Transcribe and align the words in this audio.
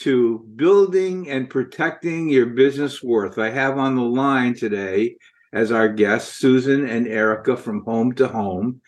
to 0.00 0.38
building 0.56 1.28
and 1.28 1.50
protecting 1.50 2.28
your 2.28 2.46
business 2.46 3.02
worth. 3.02 3.38
I 3.38 3.50
have 3.50 3.76
on 3.76 3.96
the 3.96 4.02
line 4.02 4.54
today 4.54 5.16
as 5.52 5.72
our 5.72 5.88
guests 5.88 6.38
Susan 6.38 6.88
and 6.88 7.06
Erica 7.06 7.56
from 7.56 7.84
Home 7.84 8.14
to 8.14 8.26
Home. 8.28 8.80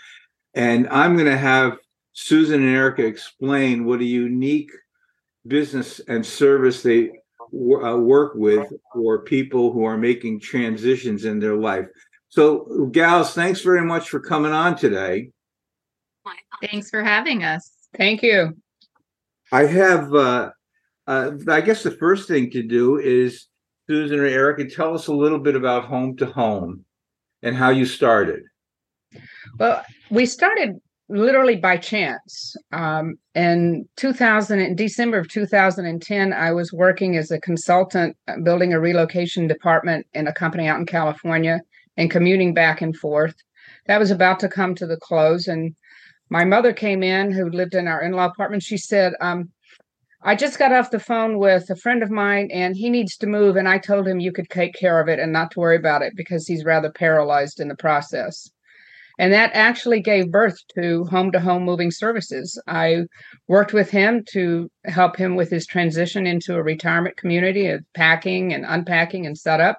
And 0.55 0.89
I'm 0.89 1.15
going 1.15 1.27
to 1.27 1.37
have 1.37 1.77
Susan 2.13 2.63
and 2.63 2.75
Erica 2.75 3.05
explain 3.05 3.85
what 3.85 4.01
a 4.01 4.05
unique 4.05 4.71
business 5.47 6.01
and 6.09 6.25
service 6.25 6.83
they 6.83 7.11
uh, 7.11 7.97
work 7.97 8.33
with 8.35 8.73
for 8.95 9.23
people 9.23 9.73
who 9.73 9.85
are 9.85 9.99
making 9.99 10.41
transitions 10.41 11.25
in 11.25 11.39
their 11.39 11.57
life. 11.57 11.87
So, 12.29 12.89
gals, 12.93 13.35
thanks 13.35 13.61
very 13.61 13.85
much 13.85 14.09
for 14.09 14.21
coming 14.21 14.53
on 14.53 14.77
today. 14.77 15.31
Thanks 16.63 16.89
for 16.89 17.03
having 17.03 17.45
us. 17.45 17.71
Thank 17.99 18.23
you. 18.23 18.57
I 19.51 19.67
have 19.67 20.15
uh, 20.15 20.51
uh, 21.13 21.33
I 21.49 21.61
guess 21.61 21.83
the 21.83 21.91
first 21.91 22.27
thing 22.27 22.51
to 22.51 22.63
do 22.63 22.99
is 22.99 23.47
Susan 23.87 24.19
or 24.19 24.25
Erica, 24.25 24.65
tell 24.69 24.95
us 24.95 25.09
a 25.09 25.13
little 25.13 25.39
bit 25.39 25.57
about 25.57 25.85
Home 25.85 26.17
to 26.17 26.27
Home 26.27 26.85
and 27.43 27.55
how 27.55 27.71
you 27.71 27.85
started. 27.85 28.43
Well, 29.59 29.85
we 30.11 30.25
started 30.25 30.81
literally 31.09 31.57
by 31.57 31.77
chance. 31.77 32.57
Um, 32.73 33.17
in 33.35 33.87
2000, 33.97 34.61
in 34.61 34.75
December 34.75 35.19
of 35.19 35.29
2010, 35.29 36.33
I 36.33 36.53
was 36.53 36.73
working 36.73 37.17
as 37.17 37.31
a 37.31 37.41
consultant 37.41 38.17
uh, 38.29 38.37
building 38.43 38.73
a 38.73 38.81
relocation 38.81 39.47
department 39.47 40.07
in 40.15 40.27
a 40.27 40.33
company 40.33 40.67
out 40.69 40.81
in 40.81 40.87
California 40.87 41.61
and 41.99 42.11
commuting 42.11 42.55
back 42.55 42.81
and 42.81 42.97
forth. 42.97 43.35
That 43.87 44.01
was 44.01 44.11
about 44.11 44.41
to 44.41 44.49
come 44.49 44.75
to 44.77 44.87
the 44.87 44.97
close. 44.97 45.47
And 45.49 45.75
my 46.31 46.45
mother 46.45 46.73
came 46.73 47.03
in, 47.03 47.31
who 47.31 47.51
lived 47.51 47.75
in 47.75 47.87
our 47.87 48.01
in 48.01 48.13
law 48.13 48.27
apartment. 48.27 48.63
She 48.63 48.79
said, 48.79 49.13
um, 49.21 49.51
I 50.25 50.37
just 50.37 50.59
got 50.59 50.73
off 50.73 50.93
the 50.93 51.01
phone 51.01 51.39
with 51.39 51.69
a 51.69 51.77
friend 51.77 52.03
of 52.03 52.11
mine 52.11 52.49
and 52.53 52.77
he 52.77 52.91
needs 52.91 53.17
to 53.17 53.27
move. 53.27 53.57
And 53.57 53.69
I 53.69 53.79
told 53.79 54.07
him 54.07 54.21
you 54.21 54.33
could 54.33 54.49
take 54.51 54.75
care 54.75 55.01
of 55.01 55.09
it 55.09 55.19
and 55.19 55.33
not 55.33 55.51
to 55.53 55.61
worry 55.61 55.77
about 55.77 56.03
it 56.03 56.13
because 56.17 56.47
he's 56.47 56.65
rather 56.65 56.93
paralyzed 56.93 57.59
in 57.59 57.69
the 57.69 57.75
process. 57.75 58.49
And 59.19 59.33
that 59.33 59.51
actually 59.53 60.01
gave 60.01 60.31
birth 60.31 60.57
to 60.77 61.05
home 61.05 61.33
to 61.33 61.41
home 61.41 61.65
moving 61.65 61.91
services. 61.91 62.61
I 62.67 63.03
worked 63.49 63.73
with 63.73 63.91
him 63.91 64.25
to 64.33 64.71
help 64.85 65.17
him 65.17 65.35
with 65.35 65.51
his 65.51 65.67
transition 65.67 66.27
into 66.27 66.55
a 66.55 66.63
retirement 66.63 67.17
community 67.17 67.67
of 67.67 67.85
packing 67.95 68.55
and 68.55 68.65
unpacking 68.67 69.27
and 69.27 69.37
setup. 69.37 69.77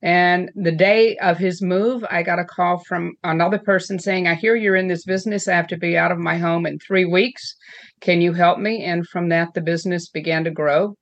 And 0.00 0.50
the 0.54 0.72
day 0.72 1.16
of 1.16 1.38
his 1.38 1.60
move, 1.60 2.04
I 2.08 2.22
got 2.22 2.38
a 2.38 2.44
call 2.44 2.78
from 2.86 3.14
another 3.24 3.58
person 3.58 3.98
saying, 3.98 4.28
I 4.28 4.34
hear 4.34 4.54
you're 4.54 4.76
in 4.76 4.86
this 4.86 5.04
business. 5.04 5.48
I 5.48 5.54
have 5.54 5.66
to 5.68 5.76
be 5.76 5.96
out 5.96 6.12
of 6.12 6.18
my 6.18 6.38
home 6.38 6.66
in 6.66 6.78
three 6.78 7.04
weeks. 7.04 7.56
Can 8.00 8.20
you 8.20 8.32
help 8.32 8.58
me? 8.58 8.84
And 8.84 9.06
from 9.06 9.28
that, 9.30 9.54
the 9.54 9.60
business 9.60 10.08
began 10.08 10.44
to 10.44 10.50
grow. 10.50 10.94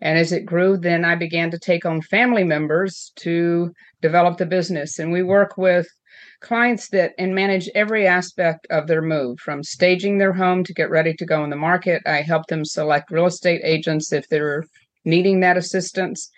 And 0.00 0.18
as 0.18 0.32
it 0.32 0.44
grew, 0.44 0.76
then 0.76 1.04
I 1.04 1.14
began 1.14 1.50
to 1.52 1.58
take 1.58 1.86
on 1.86 2.00
family 2.00 2.42
members 2.42 3.12
to 3.20 3.70
develop 4.00 4.36
the 4.36 4.46
business. 4.46 4.98
And 4.98 5.12
we 5.12 5.22
work 5.22 5.56
with 5.56 5.86
clients 6.40 6.88
that 6.88 7.12
and 7.18 7.34
manage 7.34 7.68
every 7.74 8.06
aspect 8.06 8.66
of 8.70 8.88
their 8.88 9.00
move 9.00 9.38
from 9.38 9.62
staging 9.62 10.18
their 10.18 10.32
home 10.32 10.64
to 10.64 10.74
get 10.74 10.90
ready 10.90 11.14
to 11.14 11.24
go 11.24 11.44
in 11.44 11.50
the 11.50 11.56
market. 11.56 12.02
I 12.04 12.22
help 12.22 12.46
them 12.48 12.64
select 12.64 13.10
real 13.10 13.26
estate 13.26 13.60
agents 13.64 14.12
if 14.12 14.28
they're 14.28 14.64
needing 15.04 15.40
that 15.40 15.56
assistance. 15.56 16.28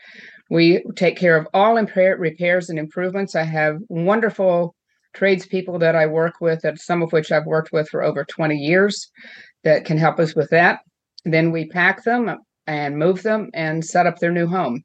We 0.50 0.84
take 0.94 1.16
care 1.16 1.36
of 1.36 1.48
all 1.54 1.78
impair- 1.78 2.18
repairs 2.18 2.68
and 2.68 2.78
improvements. 2.78 3.34
I 3.34 3.44
have 3.44 3.78
wonderful 3.88 4.74
tradespeople 5.14 5.78
that 5.78 5.96
I 5.96 6.06
work 6.06 6.34
with, 6.40 6.60
that 6.62 6.78
some 6.80 7.02
of 7.02 7.12
which 7.12 7.32
I've 7.32 7.46
worked 7.46 7.72
with 7.72 7.88
for 7.88 8.02
over 8.02 8.24
20 8.24 8.56
years, 8.56 9.10
that 9.64 9.84
can 9.84 9.98
help 9.98 10.18
us 10.18 10.34
with 10.34 10.50
that. 10.50 10.80
Then 11.24 11.50
we 11.50 11.68
pack 11.68 12.04
them 12.04 12.36
and 12.66 12.98
move 12.98 13.22
them 13.22 13.50
and 13.54 13.84
set 13.84 14.06
up 14.06 14.18
their 14.18 14.32
new 14.32 14.46
home. 14.46 14.84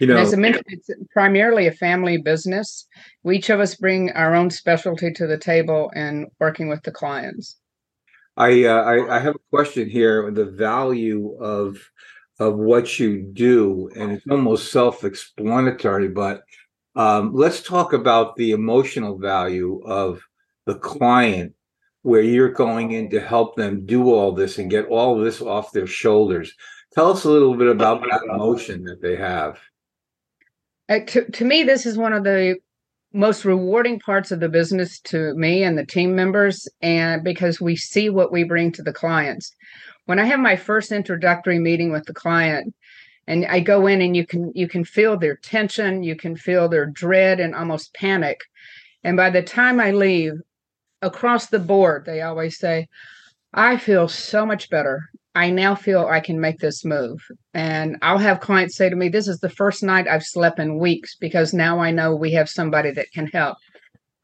You 0.00 0.08
know, 0.08 0.16
as 0.16 0.34
I 0.34 0.36
mentioned, 0.36 0.64
it's 0.68 0.90
primarily 1.12 1.66
a 1.66 1.72
family 1.72 2.18
business. 2.18 2.86
We 3.22 3.38
each 3.38 3.48
of 3.48 3.60
us 3.60 3.76
bring 3.76 4.10
our 4.12 4.34
own 4.34 4.50
specialty 4.50 5.10
to 5.12 5.26
the 5.26 5.38
table 5.38 5.90
and 5.94 6.26
working 6.38 6.68
with 6.68 6.82
the 6.82 6.90
clients. 6.90 7.56
I, 8.36 8.64
uh, 8.64 8.82
I 8.82 9.16
I 9.16 9.18
have 9.20 9.34
a 9.34 9.50
question 9.50 9.88
here. 9.88 10.30
The 10.30 10.44
value 10.44 11.36
of 11.40 11.78
of 12.38 12.56
what 12.56 12.98
you 12.98 13.22
do, 13.32 13.88
and 13.96 14.12
it's 14.12 14.26
almost 14.30 14.70
self-explanatory, 14.70 16.08
but 16.08 16.42
um, 16.94 17.34
let's 17.34 17.62
talk 17.62 17.94
about 17.94 18.36
the 18.36 18.52
emotional 18.52 19.16
value 19.16 19.80
of 19.86 20.22
the 20.66 20.74
client 20.74 21.54
where 22.06 22.22
you're 22.22 22.50
going 22.50 22.92
in 22.92 23.10
to 23.10 23.20
help 23.20 23.56
them 23.56 23.84
do 23.86 24.12
all 24.12 24.32
this 24.32 24.58
and 24.58 24.70
get 24.70 24.86
all 24.86 25.18
of 25.18 25.24
this 25.24 25.40
off 25.42 25.72
their 25.72 25.86
shoulders. 25.86 26.54
Tell 26.94 27.10
us 27.12 27.24
a 27.24 27.30
little 27.30 27.56
bit 27.56 27.68
about 27.68 28.02
that 28.02 28.22
emotion 28.32 28.84
that 28.84 29.02
they 29.02 29.16
have. 29.16 29.58
Uh, 30.88 31.00
to, 31.06 31.30
to 31.32 31.44
me, 31.44 31.64
this 31.64 31.84
is 31.84 31.98
one 31.98 32.12
of 32.12 32.24
the 32.24 32.56
most 33.12 33.44
rewarding 33.44 33.98
parts 33.98 34.30
of 34.30 34.40
the 34.40 34.48
business 34.48 35.00
to 35.00 35.34
me 35.34 35.62
and 35.62 35.76
the 35.76 35.86
team 35.86 36.14
members, 36.14 36.68
and 36.80 37.24
because 37.24 37.60
we 37.60 37.76
see 37.76 38.08
what 38.08 38.30
we 38.30 38.44
bring 38.44 38.70
to 38.72 38.82
the 38.82 38.92
clients 38.92 39.54
when 40.06 40.18
I 40.18 40.24
have 40.24 40.40
my 40.40 40.56
first 40.56 40.92
introductory 40.92 41.58
meeting 41.58 41.92
with 41.92 42.06
the 42.06 42.14
client 42.14 42.74
and 43.26 43.44
I 43.44 43.60
go 43.60 43.86
in 43.86 44.00
and 44.00 44.16
you 44.16 44.24
can 44.24 44.52
you 44.54 44.68
can 44.68 44.84
feel 44.84 45.18
their 45.18 45.36
tension, 45.36 46.02
you 46.02 46.16
can 46.16 46.36
feel 46.36 46.68
their 46.68 46.86
dread 46.86 47.38
and 47.40 47.54
almost 47.54 47.92
panic. 47.94 48.40
And 49.04 49.16
by 49.16 49.30
the 49.30 49.42
time 49.42 49.78
I 49.78 49.90
leave, 49.90 50.34
across 51.02 51.46
the 51.46 51.58
board, 51.58 52.04
they 52.04 52.22
always 52.22 52.58
say, 52.58 52.86
I 53.52 53.76
feel 53.76 54.08
so 54.08 54.44
much 54.44 54.70
better. 54.70 55.02
I 55.34 55.50
now 55.50 55.74
feel 55.74 56.06
I 56.06 56.20
can 56.20 56.40
make 56.40 56.58
this 56.58 56.84
move. 56.84 57.20
And 57.52 57.96
I'll 58.02 58.18
have 58.18 58.40
clients 58.40 58.76
say 58.76 58.88
to 58.88 58.96
me, 58.96 59.08
This 59.08 59.28
is 59.28 59.40
the 59.40 59.50
first 59.50 59.82
night 59.82 60.08
I've 60.08 60.24
slept 60.24 60.58
in 60.58 60.78
weeks 60.78 61.16
because 61.16 61.52
now 61.52 61.78
I 61.78 61.90
know 61.90 62.14
we 62.14 62.32
have 62.32 62.48
somebody 62.48 62.90
that 62.92 63.12
can 63.12 63.26
help. 63.26 63.58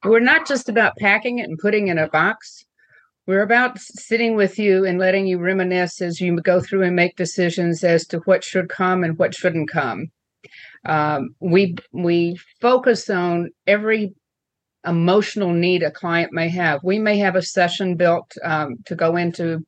We're 0.05 0.21
not 0.21 0.47
just 0.47 0.69
about 0.69 0.97
packing 0.97 1.38
it 1.38 1.49
and 1.49 1.59
putting 1.59 1.88
in 1.88 1.99
a 1.99 2.09
box. 2.09 2.65
We're 3.27 3.43
about 3.43 3.78
sitting 3.78 4.34
with 4.34 4.59
you 4.59 4.84
and 4.84 4.99
letting 4.99 5.27
you 5.27 5.39
reminisce 5.39 6.00
as 6.00 6.21
you 6.21 6.41
go 6.41 6.60
through 6.60 6.83
and 6.83 6.97
make 6.97 7.15
decisions 7.16 7.84
as 7.84 8.06
to 8.09 8.19
what 8.21 8.43
should 8.43 8.69
come 8.69 9.04
and 9.04 9.16
what 9.16 9.34
shouldn't 9.34 9.71
come. 9.71 10.10
Um, 10.84 11.36
we 11.41 11.77
we 11.92 12.36
focus 12.60 13.09
on 13.09 13.51
every 13.66 14.15
emotional 14.87 15.53
need 15.53 15.83
a 15.83 15.91
client 15.91 16.33
may 16.33 16.49
have. 16.49 16.81
We 16.83 16.99
may 16.99 17.19
have 17.19 17.37
a 17.37 17.43
session 17.43 17.97
built 17.97 18.33
um, 18.43 18.77
to 18.87 18.95
go 18.95 19.17
into 19.17 19.65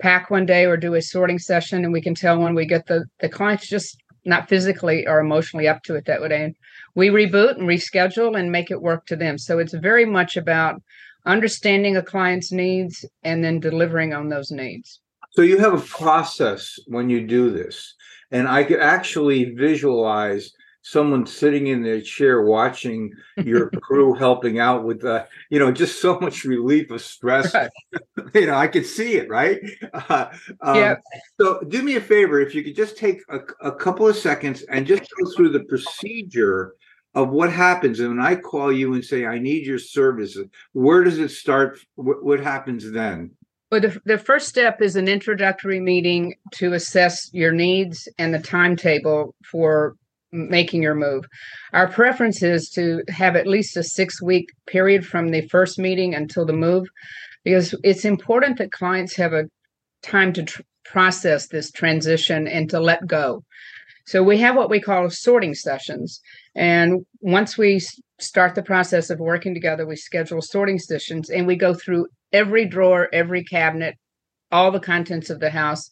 pack 0.00 0.30
one 0.30 0.46
day 0.46 0.64
or 0.64 0.76
do 0.76 0.94
a 0.94 1.02
sorting 1.02 1.38
session, 1.38 1.84
and 1.84 1.92
we 1.92 2.02
can 2.02 2.14
tell 2.14 2.38
when 2.38 2.54
we 2.54 2.66
get 2.66 2.86
the 2.86 3.04
the 3.20 3.28
clients 3.28 3.68
just 3.68 3.96
not 4.24 4.48
physically 4.48 5.06
or 5.06 5.20
emotionally 5.20 5.68
up 5.68 5.82
to 5.82 5.94
it 5.94 6.04
that 6.06 6.20
way. 6.20 6.44
And 6.44 6.54
we 6.94 7.08
reboot 7.08 7.58
and 7.58 7.68
reschedule 7.68 8.38
and 8.38 8.52
make 8.52 8.70
it 8.70 8.80
work 8.80 9.06
to 9.06 9.16
them. 9.16 9.38
So 9.38 9.58
it's 9.58 9.74
very 9.74 10.04
much 10.04 10.36
about 10.36 10.80
understanding 11.26 11.96
a 11.96 12.02
client's 12.02 12.52
needs 12.52 13.04
and 13.22 13.42
then 13.42 13.60
delivering 13.60 14.12
on 14.12 14.28
those 14.28 14.50
needs. 14.50 15.00
So 15.32 15.42
you 15.42 15.58
have 15.58 15.74
a 15.74 15.80
process 15.80 16.78
when 16.86 17.08
you 17.08 17.26
do 17.26 17.50
this. 17.50 17.94
And 18.30 18.48
I 18.48 18.64
could 18.64 18.80
actually 18.80 19.44
visualize 19.56 20.52
someone 20.82 21.24
sitting 21.26 21.68
in 21.68 21.82
their 21.82 22.00
chair 22.00 22.42
watching 22.42 23.12
your 23.36 23.70
crew 23.82 24.14
helping 24.14 24.58
out 24.58 24.84
with 24.84 25.00
the, 25.00 25.26
you 25.48 25.58
know, 25.58 25.72
just 25.72 26.02
so 26.02 26.18
much 26.20 26.44
relief 26.44 26.90
of 26.90 27.00
stress. 27.00 27.54
Right. 27.54 27.70
you 28.34 28.46
know, 28.46 28.54
I 28.54 28.66
could 28.66 28.84
see 28.84 29.14
it, 29.14 29.28
right? 29.28 29.60
Uh, 29.92 30.26
um, 30.60 30.76
yeah. 30.76 30.94
So 31.40 31.60
do 31.60 31.82
me 31.82 31.96
a 31.96 32.00
favor, 32.00 32.40
if 32.40 32.54
you 32.54 32.64
could 32.64 32.76
just 32.76 32.96
take 32.96 33.22
a, 33.28 33.40
a 33.60 33.72
couple 33.72 34.06
of 34.06 34.16
seconds 34.16 34.62
and 34.62 34.86
just 34.86 35.02
go 35.02 35.30
through 35.30 35.50
the 35.50 35.64
procedure 35.64 36.74
of 37.14 37.28
what 37.28 37.52
happens 37.52 38.00
and 38.00 38.16
when 38.16 38.26
I 38.26 38.36
call 38.36 38.72
you 38.72 38.94
and 38.94 39.04
say 39.04 39.26
I 39.26 39.38
need 39.38 39.66
your 39.66 39.78
services. 39.78 40.48
Where 40.72 41.04
does 41.04 41.18
it 41.18 41.30
start? 41.30 41.78
What, 41.94 42.24
what 42.24 42.40
happens 42.40 42.90
then? 42.90 43.32
Well, 43.70 43.80
the, 43.80 44.00
the 44.04 44.18
first 44.18 44.48
step 44.48 44.82
is 44.82 44.96
an 44.96 45.08
introductory 45.08 45.80
meeting 45.80 46.34
to 46.54 46.74
assess 46.74 47.30
your 47.32 47.52
needs 47.52 48.08
and 48.18 48.34
the 48.34 48.38
timetable 48.38 49.34
for 49.44 49.96
making 50.32 50.82
your 50.82 50.94
move. 50.94 51.24
Our 51.72 51.88
preference 51.88 52.42
is 52.42 52.70
to 52.70 53.02
have 53.08 53.36
at 53.36 53.46
least 53.46 53.76
a 53.76 53.82
six 53.82 54.20
week 54.22 54.48
period 54.66 55.06
from 55.06 55.30
the 55.30 55.46
first 55.48 55.78
meeting 55.78 56.14
until 56.14 56.46
the 56.46 56.52
move, 56.52 56.88
because 57.44 57.74
it's 57.84 58.04
important 58.04 58.58
that 58.58 58.72
clients 58.72 59.14
have 59.16 59.32
a 59.32 59.44
time 60.02 60.32
to 60.32 60.42
tr- 60.42 60.62
process 60.84 61.48
this 61.48 61.70
transition 61.70 62.48
and 62.48 62.68
to 62.70 62.80
let 62.80 63.06
go. 63.06 63.42
So 64.06 64.22
we 64.22 64.38
have 64.38 64.56
what 64.56 64.70
we 64.70 64.80
call 64.80 65.08
sorting 65.10 65.54
sessions. 65.54 66.20
And 66.56 67.06
once 67.20 67.56
we 67.56 67.80
start 68.18 68.54
the 68.54 68.62
process 68.62 69.10
of 69.10 69.20
working 69.20 69.54
together, 69.54 69.86
we 69.86 69.96
schedule 69.96 70.42
sorting 70.42 70.78
sessions 70.78 71.30
and 71.30 71.46
we 71.46 71.56
go 71.56 71.74
through 71.74 72.08
every 72.32 72.66
drawer, 72.66 73.08
every 73.12 73.44
cabinet, 73.44 73.94
all 74.50 74.70
the 74.70 74.80
contents 74.80 75.30
of 75.30 75.40
the 75.40 75.50
house, 75.50 75.88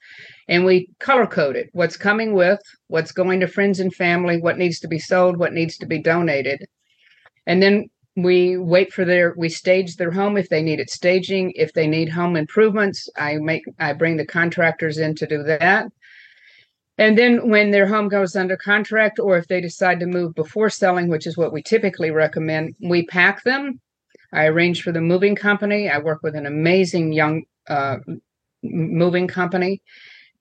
and 0.50 0.66
we 0.66 0.90
color 0.98 1.26
code 1.26 1.56
it 1.56 1.70
what's 1.72 1.96
coming 1.96 2.34
with, 2.34 2.60
what's 2.88 3.12
going 3.12 3.40
to 3.40 3.46
friends 3.46 3.80
and 3.80 3.94
family, 3.94 4.38
what 4.38 4.58
needs 4.58 4.78
to 4.80 4.88
be 4.88 4.98
sold, 4.98 5.38
what 5.38 5.54
needs 5.54 5.78
to 5.78 5.86
be 5.86 5.98
donated. 5.98 6.66
And 7.46 7.62
then 7.62 7.88
we 8.16 8.58
wait 8.58 8.92
for 8.92 9.06
their 9.06 9.32
we 9.38 9.48
stage 9.48 9.96
their 9.96 10.10
home 10.10 10.36
if 10.36 10.48
they 10.50 10.62
need 10.62 10.80
it 10.80 10.90
staging 10.90 11.52
if 11.54 11.72
they 11.72 11.86
need 11.86 12.08
home 12.08 12.36
improvements 12.36 13.08
i 13.16 13.36
make 13.36 13.62
i 13.78 13.92
bring 13.92 14.16
the 14.16 14.26
contractors 14.26 14.98
in 14.98 15.14
to 15.14 15.28
do 15.28 15.44
that 15.44 15.86
and 16.98 17.16
then 17.16 17.48
when 17.48 17.70
their 17.70 17.86
home 17.86 18.08
goes 18.08 18.34
under 18.34 18.56
contract 18.56 19.20
or 19.20 19.38
if 19.38 19.46
they 19.46 19.60
decide 19.60 20.00
to 20.00 20.06
move 20.06 20.34
before 20.34 20.68
selling 20.68 21.08
which 21.08 21.24
is 21.24 21.38
what 21.38 21.52
we 21.52 21.62
typically 21.62 22.10
recommend 22.10 22.74
we 22.82 23.06
pack 23.06 23.44
them 23.44 23.80
I 24.32 24.46
arrange 24.46 24.82
for 24.82 24.92
the 24.92 25.00
moving 25.00 25.34
company. 25.34 25.88
I 25.88 25.98
work 25.98 26.20
with 26.22 26.36
an 26.36 26.46
amazing 26.46 27.12
young 27.12 27.42
uh, 27.68 27.98
moving 28.62 29.26
company. 29.26 29.82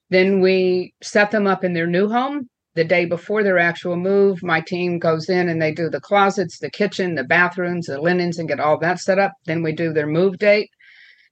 Then 0.10 0.42
we 0.42 0.94
set 1.02 1.32
them 1.32 1.48
up 1.48 1.64
in 1.64 1.74
their 1.74 1.88
new 1.88 2.10
home 2.10 2.50
the 2.76 2.84
day 2.84 3.06
before 3.06 3.44
their 3.44 3.60
actual 3.60 3.96
move. 3.96 4.42
My 4.42 4.62
team 4.62 5.00
goes 5.00 5.30
in 5.30 5.50
and 5.50 5.62
they 5.62 5.72
do 5.72 5.90
the 5.90 6.00
closets, 6.00 6.60
the 6.60 6.70
kitchen, 6.70 7.16
the 7.16 7.24
bathrooms, 7.24 7.88
the 7.88 8.02
linens, 8.02 8.40
and 8.40 8.48
get 8.48 8.60
all 8.60 8.78
that 8.80 9.00
set 9.00 9.20
up. 9.20 9.34
Then 9.46 9.62
we 9.64 9.72
do 9.72 9.94
their 9.94 10.08
move 10.08 10.38
date. 10.38 10.70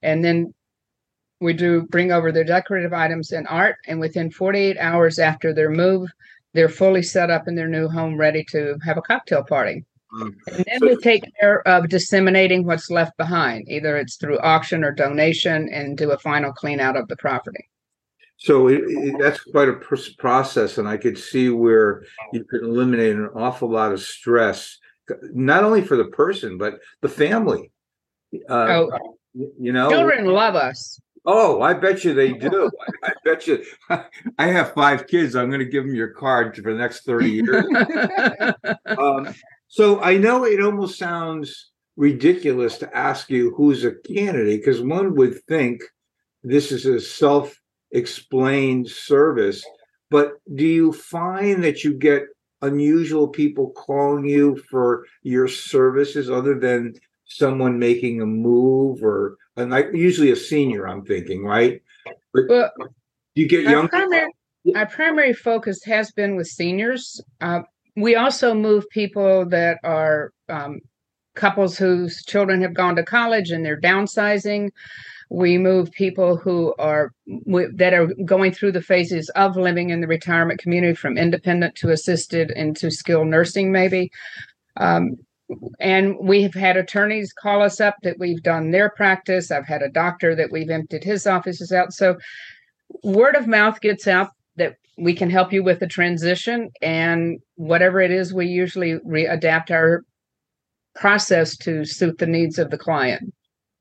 And 0.02 0.24
then 0.24 0.52
we 1.40 1.52
do 1.52 1.82
bring 1.82 2.12
over 2.12 2.32
their 2.32 2.44
decorative 2.44 2.92
items 2.92 3.32
and 3.32 3.46
art. 3.48 3.76
And 3.86 4.00
within 4.00 4.30
48 4.30 4.76
hours 4.78 5.18
after 5.18 5.52
their 5.52 5.70
move, 5.70 6.08
they're 6.54 6.68
fully 6.68 7.02
set 7.02 7.30
up 7.30 7.46
in 7.46 7.54
their 7.54 7.68
new 7.68 7.88
home, 7.88 8.16
ready 8.16 8.44
to 8.50 8.76
have 8.84 8.96
a 8.96 9.02
cocktail 9.02 9.44
party. 9.44 9.84
Mm. 10.12 10.34
And 10.52 10.64
then 10.66 10.80
we 10.80 10.96
take 10.96 11.24
care 11.40 11.66
of 11.68 11.88
disseminating 11.88 12.64
what's 12.64 12.90
left 12.90 13.16
behind. 13.16 13.68
Either 13.68 13.96
it's 13.96 14.16
through 14.16 14.38
auction 14.40 14.82
or 14.82 14.92
donation 14.92 15.68
and 15.68 15.96
do 15.96 16.10
a 16.10 16.18
final 16.18 16.52
clean 16.52 16.80
out 16.80 16.96
of 16.96 17.08
the 17.08 17.16
property. 17.16 17.68
So 18.38 18.68
it, 18.68 18.82
it, 18.86 19.16
that's 19.18 19.40
quite 19.40 19.68
a 19.68 19.80
process, 20.16 20.78
and 20.78 20.88
I 20.88 20.96
could 20.96 21.18
see 21.18 21.50
where 21.50 22.04
you 22.32 22.44
could 22.44 22.62
eliminate 22.62 23.16
an 23.16 23.30
awful 23.34 23.68
lot 23.68 23.92
of 23.92 24.00
stress, 24.00 24.78
not 25.32 25.64
only 25.64 25.82
for 25.82 25.96
the 25.96 26.04
person 26.04 26.56
but 26.56 26.78
the 27.00 27.08
family. 27.08 27.72
Uh, 28.48 28.52
oh, 28.52 29.16
you 29.34 29.72
know, 29.72 29.90
children 29.90 30.26
love 30.26 30.54
us. 30.54 31.00
Oh, 31.24 31.60
I 31.62 31.74
bet 31.74 32.04
you 32.04 32.14
they 32.14 32.32
do. 32.32 32.70
I, 33.02 33.08
I 33.08 33.12
bet 33.24 33.46
you. 33.48 33.64
I 34.38 34.46
have 34.46 34.72
five 34.72 35.08
kids. 35.08 35.34
I'm 35.34 35.50
going 35.50 35.58
to 35.58 35.66
give 35.66 35.84
them 35.84 35.94
your 35.94 36.12
card 36.12 36.54
for 36.56 36.72
the 36.72 36.78
next 36.78 37.04
thirty 37.04 37.30
years. 37.30 37.66
um, 38.86 39.34
so 39.66 40.00
I 40.00 40.16
know 40.16 40.44
it 40.44 40.62
almost 40.62 40.96
sounds 40.96 41.72
ridiculous 41.96 42.78
to 42.78 42.96
ask 42.96 43.28
you 43.30 43.52
who's 43.56 43.84
a 43.84 43.92
candidate 43.92 44.60
because 44.60 44.80
one 44.80 45.16
would 45.16 45.42
think 45.46 45.82
this 46.44 46.70
is 46.70 46.86
a 46.86 47.00
self 47.00 47.58
explained 47.92 48.88
service. 48.88 49.64
But 50.10 50.34
do 50.54 50.66
you 50.66 50.92
find 50.92 51.62
that 51.64 51.84
you 51.84 51.94
get 51.94 52.24
unusual 52.62 53.28
people 53.28 53.70
calling 53.70 54.24
you 54.24 54.56
for 54.70 55.06
your 55.22 55.48
services 55.48 56.30
other 56.30 56.58
than 56.58 56.94
someone 57.26 57.78
making 57.78 58.20
a 58.20 58.26
move 58.26 59.02
or 59.02 59.36
and 59.56 59.70
like 59.70 59.86
usually 59.92 60.30
a 60.32 60.36
senior 60.36 60.88
i'm 60.88 61.04
thinking 61.04 61.44
right 61.44 61.82
but 62.32 62.44
well, 62.48 62.70
you 63.34 63.46
get 63.46 63.62
young 63.62 63.82
our 63.82 63.88
primary, 63.88 64.32
our 64.74 64.86
primary 64.86 65.32
focus 65.34 65.84
has 65.84 66.10
been 66.12 66.36
with 66.36 66.48
seniors 66.48 67.20
uh, 67.42 67.60
we 67.96 68.16
also 68.16 68.54
move 68.54 68.88
people 68.90 69.44
that 69.46 69.78
are 69.84 70.32
um, 70.48 70.80
couples 71.38 71.78
whose 71.78 72.22
children 72.24 72.60
have 72.60 72.74
gone 72.74 72.96
to 72.96 73.02
college 73.02 73.50
and 73.50 73.64
they're 73.64 73.80
downsizing. 73.80 74.68
We 75.30 75.58
move 75.58 75.90
people 75.92 76.36
who 76.36 76.74
are 76.78 77.12
that 77.74 77.92
are 77.92 78.08
going 78.24 78.52
through 78.52 78.72
the 78.72 78.82
phases 78.82 79.28
of 79.30 79.56
living 79.56 79.90
in 79.90 80.00
the 80.00 80.06
retirement 80.06 80.60
community, 80.60 80.94
from 80.94 81.18
independent 81.18 81.74
to 81.76 81.90
assisted 81.90 82.50
into 82.52 82.90
skilled 82.90 83.28
nursing, 83.28 83.70
maybe. 83.70 84.10
Um, 84.76 85.16
and 85.80 86.16
we 86.20 86.42
have 86.42 86.54
had 86.54 86.76
attorneys 86.76 87.32
call 87.32 87.62
us 87.62 87.80
up 87.80 87.96
that 88.02 88.18
we've 88.18 88.42
done 88.42 88.70
their 88.70 88.90
practice. 88.90 89.50
I've 89.50 89.66
had 89.66 89.82
a 89.82 89.88
doctor 89.88 90.34
that 90.34 90.52
we've 90.52 90.70
emptied 90.70 91.04
his 91.04 91.26
offices 91.26 91.72
out. 91.72 91.92
So 91.92 92.18
word 93.02 93.34
of 93.34 93.46
mouth 93.46 93.80
gets 93.80 94.06
out 94.06 94.30
that 94.56 94.76
we 94.96 95.14
can 95.14 95.30
help 95.30 95.52
you 95.52 95.62
with 95.62 95.80
the 95.80 95.86
transition 95.86 96.70
and 96.82 97.38
whatever 97.54 98.00
it 98.00 98.10
is 98.10 98.34
we 98.34 98.46
usually 98.46 98.98
re- 99.04 99.26
adapt 99.26 99.70
our 99.70 100.04
process 100.94 101.56
to 101.56 101.84
suit 101.84 102.18
the 102.18 102.26
needs 102.26 102.58
of 102.58 102.70
the 102.70 102.78
client 102.78 103.32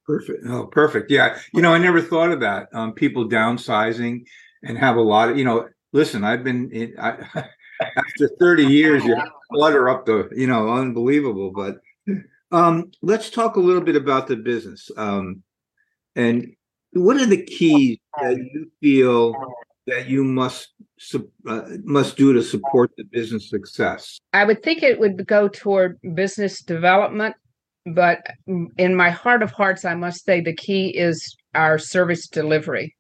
perfect 0.08 0.44
oh 0.48 0.66
perfect 0.68 1.12
yeah 1.12 1.38
you 1.54 1.62
know 1.62 1.74
i 1.74 1.78
never 1.78 2.02
thought 2.02 2.32
of 2.32 2.40
that 2.40 2.68
um, 2.74 2.94
people 2.94 3.28
downsizing 3.28 4.26
and 4.64 4.78
have 4.78 4.96
a 4.96 5.02
lot 5.02 5.30
of 5.30 5.38
you 5.38 5.44
know 5.44 5.68
listen 5.94 6.24
i've 6.24 6.44
been 6.44 6.72
in, 6.72 6.94
I, 7.00 7.18
after 7.98 8.30
30 8.40 8.66
years 8.66 9.04
you 9.04 9.16
clutter 9.52 9.90
up 9.90 10.06
the 10.06 10.30
you 10.36 10.48
know 10.48 10.70
unbelievable 10.70 11.52
but 11.52 11.78
um, 12.50 12.92
let's 13.02 13.30
talk 13.30 13.58
a 13.58 13.60
little 13.60 13.82
bit 13.82 13.98
about 13.98 14.28
the 14.28 14.38
business 14.38 14.90
um, 14.96 15.44
and 16.16 16.56
what 16.94 17.18
are 17.18 17.26
the 17.26 17.44
keys 17.44 17.98
that 18.22 18.38
you 18.38 18.72
feel 18.82 19.36
that 19.88 20.08
you 20.08 20.24
must 20.24 20.74
uh, 21.14 21.62
must 21.84 22.18
do 22.18 22.34
to 22.34 22.44
support 22.44 22.92
the 22.98 23.04
business 23.06 23.50
success? 23.50 24.20
I 24.34 24.44
would 24.44 24.64
think 24.64 24.84
it 24.84 25.00
would 25.00 25.26
go 25.26 25.48
toward 25.48 26.00
business 26.14 26.62
development, 26.62 27.36
but 27.94 28.26
in 28.78 28.96
my 28.96 29.10
heart 29.10 29.44
of 29.44 29.52
hearts, 29.52 29.86
I 29.86 29.96
must 29.96 30.26
say 30.26 30.42
the 30.42 30.56
key 30.56 30.90
is 30.90 31.36
our 31.56 31.78
service 31.78 32.28
delivery. 32.28 32.96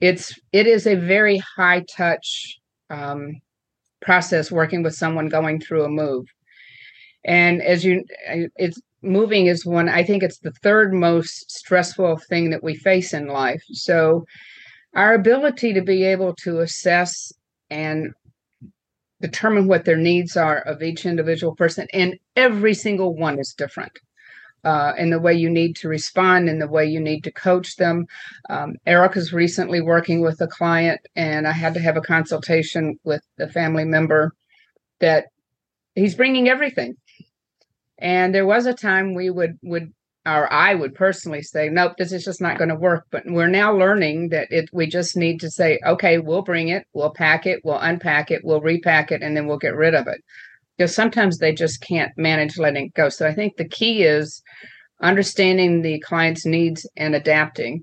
It's 0.00 0.38
it 0.52 0.66
is 0.66 0.86
a 0.86 0.94
very 0.94 1.42
high 1.56 1.84
touch 1.96 2.58
um, 2.90 3.32
process 4.02 4.50
working 4.50 4.82
with 4.82 4.94
someone 4.94 5.28
going 5.28 5.60
through 5.60 5.84
a 5.84 5.88
move, 5.88 6.26
and 7.24 7.62
as 7.62 7.84
you, 7.84 8.04
it's 8.56 8.80
moving 9.02 9.46
is 9.46 9.64
one. 9.64 9.88
I 9.88 10.02
think 10.02 10.22
it's 10.22 10.38
the 10.38 10.52
third 10.62 10.92
most 10.92 11.50
stressful 11.50 12.18
thing 12.28 12.50
that 12.50 12.62
we 12.62 12.74
face 12.76 13.14
in 13.14 13.28
life. 13.28 13.62
So 13.72 14.24
our 14.94 15.14
ability 15.14 15.72
to 15.74 15.82
be 15.82 16.04
able 16.04 16.34
to 16.36 16.60
assess 16.60 17.32
and 17.70 18.12
determine 19.20 19.66
what 19.66 19.84
their 19.84 19.96
needs 19.96 20.36
are 20.36 20.58
of 20.58 20.82
each 20.82 21.06
individual 21.06 21.54
person 21.54 21.86
and 21.92 22.18
every 22.34 22.74
single 22.74 23.14
one 23.14 23.38
is 23.38 23.54
different. 23.56 23.92
Uh, 24.64 24.92
in 24.98 25.10
the 25.10 25.20
way 25.20 25.32
you 25.32 25.48
need 25.48 25.76
to 25.76 25.86
respond 25.86 26.48
in 26.48 26.58
the 26.58 26.66
way 26.66 26.84
you 26.84 26.98
need 26.98 27.22
to 27.22 27.30
coach 27.30 27.76
them. 27.76 28.04
Um, 28.50 28.74
erica's 28.84 29.32
recently 29.32 29.80
working 29.80 30.22
with 30.22 30.40
a 30.40 30.48
client 30.48 31.00
and 31.14 31.46
i 31.46 31.52
had 31.52 31.74
to 31.74 31.80
have 31.80 31.96
a 31.96 32.00
consultation 32.00 32.98
with 33.04 33.22
a 33.38 33.48
family 33.48 33.84
member 33.84 34.32
that 34.98 35.26
he's 35.96 36.14
bringing 36.14 36.48
everything. 36.48 36.94
And 37.98 38.34
there 38.34 38.46
was 38.46 38.66
a 38.66 38.74
time 38.74 39.14
we 39.14 39.30
would 39.30 39.58
would 39.62 39.92
or 40.26 40.52
I 40.52 40.74
would 40.74 40.94
personally 40.94 41.42
say, 41.42 41.68
nope, 41.68 41.92
this 41.96 42.12
is 42.12 42.24
just 42.24 42.40
not 42.40 42.58
going 42.58 42.70
to 42.70 42.74
work. 42.74 43.04
But 43.10 43.22
we're 43.26 43.48
now 43.48 43.72
learning 43.72 44.30
that 44.30 44.48
it 44.50 44.68
we 44.72 44.86
just 44.86 45.16
need 45.16 45.40
to 45.40 45.50
say, 45.50 45.78
okay, 45.86 46.18
we'll 46.18 46.42
bring 46.42 46.68
it, 46.68 46.84
we'll 46.92 47.12
pack 47.12 47.46
it, 47.46 47.60
we'll 47.64 47.78
unpack 47.78 48.30
it, 48.30 48.42
we'll 48.44 48.60
repack 48.60 49.12
it, 49.12 49.22
and 49.22 49.36
then 49.36 49.46
we'll 49.46 49.58
get 49.58 49.76
rid 49.76 49.94
of 49.94 50.06
it. 50.08 50.20
Because 50.76 50.94
sometimes 50.94 51.38
they 51.38 51.52
just 51.52 51.80
can't 51.80 52.12
manage 52.16 52.58
letting 52.58 52.86
it 52.86 52.94
go. 52.94 53.08
So 53.08 53.26
I 53.26 53.32
think 53.32 53.56
the 53.56 53.68
key 53.68 54.02
is 54.02 54.42
understanding 55.00 55.82
the 55.82 56.00
client's 56.00 56.44
needs 56.44 56.88
and 56.96 57.14
adapting. 57.14 57.82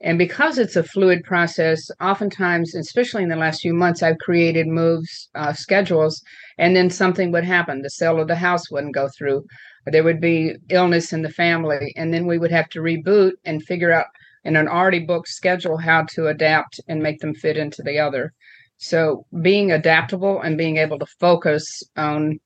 And 0.00 0.18
because 0.18 0.58
it's 0.58 0.74
a 0.74 0.82
fluid 0.82 1.22
process, 1.22 1.80
oftentimes, 2.00 2.74
especially 2.74 3.22
in 3.22 3.28
the 3.28 3.36
last 3.36 3.60
few 3.60 3.74
months, 3.74 4.02
I've 4.02 4.18
created 4.18 4.66
moves, 4.66 5.28
uh, 5.36 5.52
schedules, 5.52 6.20
and 6.58 6.76
then 6.76 6.90
something 6.90 7.32
would 7.32 7.44
happen. 7.44 7.82
The 7.82 7.90
sale 7.90 8.20
of 8.20 8.28
the 8.28 8.36
house 8.36 8.70
wouldn't 8.70 8.94
go 8.94 9.08
through 9.16 9.44
there 9.86 10.04
would 10.04 10.20
be 10.20 10.54
illness 10.70 11.12
in 11.12 11.22
the 11.22 11.28
family 11.30 11.92
and 11.96 12.14
then 12.14 12.26
we 12.26 12.38
would 12.38 12.52
have 12.52 12.68
to 12.68 12.80
reboot 12.80 13.32
and 13.44 13.64
figure 13.64 13.90
out 13.90 14.06
in 14.44 14.54
an 14.54 14.68
already 14.68 15.00
booked 15.00 15.28
schedule 15.28 15.76
how 15.76 16.04
to 16.04 16.28
adapt 16.28 16.80
and 16.86 17.02
make 17.02 17.18
them 17.18 17.34
fit 17.34 17.56
into 17.56 17.82
the 17.82 17.98
other 17.98 18.32
so 18.78 19.24
being 19.42 19.70
adaptable 19.70 20.40
and 20.40 20.58
being 20.58 20.76
able 20.76 20.98
to 20.98 21.06
focus 21.20 21.82
on 21.96 22.38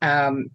um, 0.00 0.46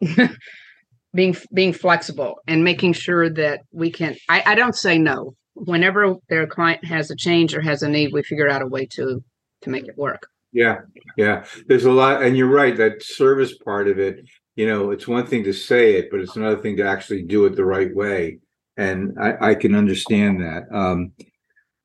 being 1.14 1.36
being 1.52 1.72
flexible 1.72 2.36
and 2.46 2.64
making 2.64 2.92
sure 2.94 3.28
that 3.28 3.60
we 3.72 3.90
can. 3.90 4.16
I, 4.28 4.42
I 4.46 4.54
don't 4.54 4.74
say 4.74 4.98
no 4.98 5.34
whenever 5.54 6.14
their 6.28 6.46
client 6.46 6.84
has 6.84 7.10
a 7.10 7.16
change 7.16 7.54
or 7.54 7.60
has 7.60 7.82
a 7.82 7.88
need. 7.88 8.12
We 8.12 8.22
figure 8.22 8.48
out 8.48 8.62
a 8.62 8.66
way 8.66 8.86
to 8.92 9.22
to 9.62 9.70
make 9.70 9.88
it 9.88 9.98
work. 9.98 10.26
Yeah, 10.52 10.78
yeah. 11.16 11.44
There's 11.66 11.84
a 11.84 11.92
lot, 11.92 12.22
and 12.22 12.36
you're 12.36 12.50
right. 12.50 12.76
That 12.76 13.02
service 13.02 13.56
part 13.58 13.88
of 13.88 13.98
it, 13.98 14.24
you 14.56 14.66
know, 14.66 14.90
it's 14.90 15.06
one 15.06 15.26
thing 15.26 15.44
to 15.44 15.52
say 15.52 15.96
it, 15.96 16.10
but 16.10 16.20
it's 16.20 16.36
another 16.36 16.60
thing 16.60 16.76
to 16.78 16.88
actually 16.88 17.22
do 17.22 17.44
it 17.44 17.54
the 17.54 17.64
right 17.64 17.94
way. 17.94 18.38
And 18.76 19.18
I, 19.20 19.50
I 19.50 19.54
can 19.54 19.74
understand 19.74 20.40
that. 20.40 20.64
Um, 20.72 21.12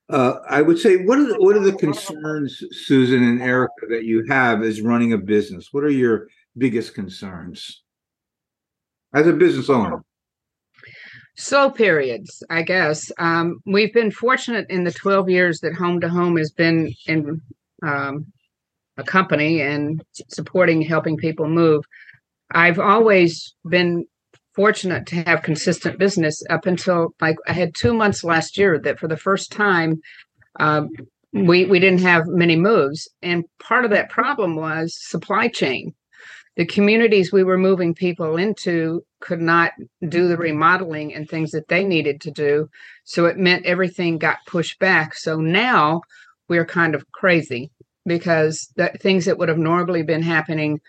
uh, 0.09 0.39
I 0.49 0.61
would 0.61 0.77
say, 0.77 0.97
what 0.97 1.17
are 1.17 1.27
the, 1.27 1.35
what 1.39 1.55
are 1.55 1.63
the 1.63 1.73
concerns, 1.73 2.63
Susan 2.71 3.23
and 3.23 3.41
Erica, 3.41 3.87
that 3.89 4.05
you 4.05 4.25
have 4.29 4.61
as 4.61 4.81
running 4.81 5.13
a 5.13 5.17
business? 5.17 5.69
What 5.71 5.83
are 5.83 5.89
your 5.89 6.27
biggest 6.57 6.93
concerns 6.93 7.83
as 9.13 9.27
a 9.27 9.33
business 9.33 9.69
owner? 9.69 10.03
Slow 11.35 11.71
periods, 11.71 12.43
I 12.49 12.61
guess. 12.61 13.11
Um, 13.17 13.59
we've 13.65 13.93
been 13.93 14.11
fortunate 14.11 14.69
in 14.69 14.83
the 14.83 14.91
12 14.91 15.29
years 15.29 15.59
that 15.61 15.73
Home 15.73 15.99
to 16.01 16.09
Home 16.09 16.37
has 16.37 16.51
been 16.51 16.93
in 17.07 17.41
um, 17.81 18.27
a 18.97 19.03
company 19.03 19.61
and 19.61 20.03
supporting 20.29 20.81
helping 20.81 21.17
people 21.17 21.47
move. 21.47 21.83
I've 22.51 22.79
always 22.79 23.55
been 23.67 24.05
fortunate 24.53 25.07
to 25.07 25.15
have 25.23 25.41
consistent 25.41 25.97
business 25.97 26.43
up 26.49 26.65
until 26.65 27.13
like 27.19 27.37
I 27.47 27.53
had 27.53 27.73
two 27.73 27.93
months 27.93 28.23
last 28.23 28.57
year 28.57 28.79
that 28.79 28.99
for 28.99 29.07
the 29.07 29.17
first 29.17 29.51
time 29.51 30.01
um, 30.59 30.89
we 31.31 31.65
we 31.65 31.79
didn't 31.79 32.01
have 32.01 32.27
many 32.27 32.55
moves, 32.55 33.09
and 33.21 33.43
part 33.59 33.85
of 33.85 33.91
that 33.91 34.09
problem 34.09 34.55
was 34.55 34.95
supply 34.95 35.47
chain. 35.47 35.93
The 36.55 36.65
communities 36.67 37.31
we 37.31 37.43
were 37.43 37.57
moving 37.57 37.95
people 37.95 38.37
into 38.37 39.03
could 39.19 39.41
not 39.41 39.71
do 40.07 40.27
the 40.27 40.37
remodeling 40.37 41.15
and 41.15 41.27
things 41.27 41.49
that 41.51 41.67
they 41.67 41.83
needed 41.83 42.21
to 42.21 42.31
do, 42.31 42.69
so 43.03 43.25
it 43.25 43.37
meant 43.37 43.65
everything 43.65 44.19
got 44.19 44.45
pushed 44.45 44.77
back. 44.77 45.15
So 45.15 45.37
now 45.37 46.01
we're 46.47 46.65
kind 46.65 46.93
of 46.93 47.11
crazy 47.11 47.71
because 48.05 48.71
the 48.75 48.91
things 48.99 49.25
that 49.25 49.37
would 49.37 49.49
have 49.49 49.57
normally 49.57 50.03
been 50.03 50.21
happening 50.21 50.79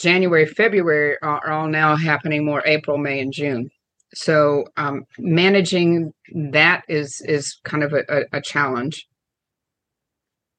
January, 0.00 0.46
February 0.46 1.16
are 1.22 1.50
all 1.50 1.68
now 1.68 1.94
happening 1.94 2.42
more 2.44 2.62
April, 2.64 2.96
May, 2.96 3.20
and 3.20 3.32
June. 3.32 3.70
So 4.14 4.64
um, 4.78 5.04
managing 5.18 6.12
that 6.34 6.84
is 6.88 7.20
is 7.20 7.60
kind 7.64 7.84
of 7.84 7.92
a, 7.92 8.24
a, 8.32 8.40
challenge. 8.40 9.06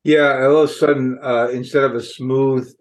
Yeah, 0.04 0.46
all 0.46 0.64
of 0.64 0.70
a 0.70 0.74
sudden, 0.74 1.20
uh, 1.22 1.50
instead 1.52 1.84
of 1.84 1.96
a 1.96 2.04
smooth, 2.04 2.72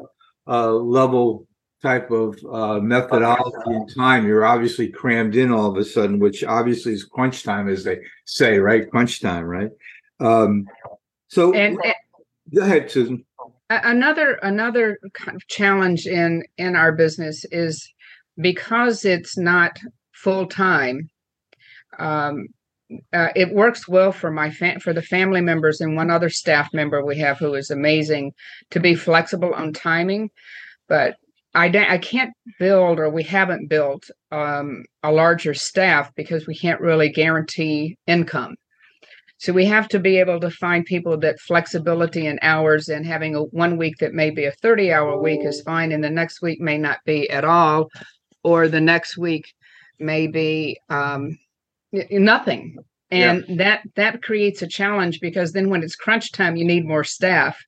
uh, 0.46 0.70
level 0.72 1.48
type 1.82 2.10
of 2.10 2.36
uh, 2.50 2.78
methodology 2.78 3.56
and 3.66 3.90
time, 3.94 4.26
you're 4.26 4.44
obviously 4.44 4.88
crammed 4.88 5.34
in 5.34 5.50
all 5.50 5.70
of 5.70 5.76
a 5.76 5.84
sudden, 5.84 6.18
which 6.18 6.44
obviously 6.44 6.92
is 6.92 7.04
crunch 7.04 7.42
time, 7.42 7.68
as 7.68 7.84
they 7.84 7.98
say, 8.26 8.58
right? 8.58 8.90
Crunch 8.90 9.20
time, 9.20 9.44
right? 9.44 9.70
Um, 10.20 10.66
so, 11.28 11.54
and, 11.54 11.78
and 11.82 11.94
go 12.54 12.62
ahead, 12.62 12.90
Susan. 12.90 13.24
Another 13.68 14.34
another 14.42 14.98
kind 15.14 15.36
of 15.36 15.46
challenge 15.46 16.06
in 16.06 16.42
in 16.58 16.76
our 16.76 16.92
business 16.92 17.44
is 17.50 17.92
because 18.40 19.04
it's 19.04 19.36
not 19.36 19.78
full 20.12 20.46
time 20.46 21.08
um, 21.98 22.46
uh, 23.12 23.28
it 23.36 23.54
works 23.54 23.88
well 23.88 24.10
for 24.10 24.30
my 24.30 24.50
fam- 24.50 24.80
for 24.80 24.92
the 24.92 25.02
family 25.02 25.40
members 25.40 25.80
and 25.80 25.96
one 25.96 26.10
other 26.10 26.28
staff 26.28 26.72
member 26.72 27.04
we 27.04 27.18
have 27.18 27.38
who 27.38 27.54
is 27.54 27.70
amazing 27.70 28.32
to 28.70 28.80
be 28.80 28.94
flexible 28.94 29.54
on 29.54 29.72
timing 29.72 30.30
but 30.88 31.16
I, 31.54 31.66
I 31.66 31.98
can't 31.98 32.32
build 32.58 33.00
or 33.00 33.10
we 33.10 33.24
haven't 33.24 33.68
built 33.68 34.08
um, 34.30 34.84
a 35.02 35.10
larger 35.10 35.54
staff 35.54 36.12
because 36.14 36.46
we 36.46 36.56
can't 36.56 36.80
really 36.80 37.10
guarantee 37.10 37.96
income 38.06 38.54
so 39.40 39.54
we 39.54 39.64
have 39.64 39.88
to 39.88 39.98
be 39.98 40.18
able 40.18 40.38
to 40.38 40.50
find 40.50 40.84
people 40.84 41.16
that 41.16 41.40
flexibility 41.40 42.26
in 42.26 42.38
hours 42.42 42.90
and 42.90 43.06
having 43.06 43.34
a 43.34 43.42
one 43.44 43.78
week 43.78 43.96
that 43.98 44.12
may 44.12 44.28
be 44.28 44.44
a 44.44 44.52
30 44.52 44.92
hour 44.92 45.20
week 45.20 45.40
is 45.42 45.62
fine 45.62 45.92
and 45.92 46.04
the 46.04 46.10
next 46.10 46.42
week 46.42 46.60
may 46.60 46.76
not 46.76 46.98
be 47.06 47.28
at 47.30 47.44
all 47.44 47.88
or 48.44 48.68
the 48.68 48.80
next 48.80 49.16
week 49.16 49.52
may 49.98 50.26
be 50.26 50.78
um, 50.90 51.38
nothing 52.10 52.76
and 53.10 53.44
yeah. 53.48 53.56
that 53.56 53.80
that 53.96 54.22
creates 54.22 54.62
a 54.62 54.66
challenge 54.66 55.20
because 55.20 55.52
then 55.52 55.70
when 55.70 55.82
it's 55.82 55.96
crunch 55.96 56.32
time 56.32 56.54
you 56.54 56.64
need 56.64 56.86
more 56.86 57.04
staff 57.04 57.58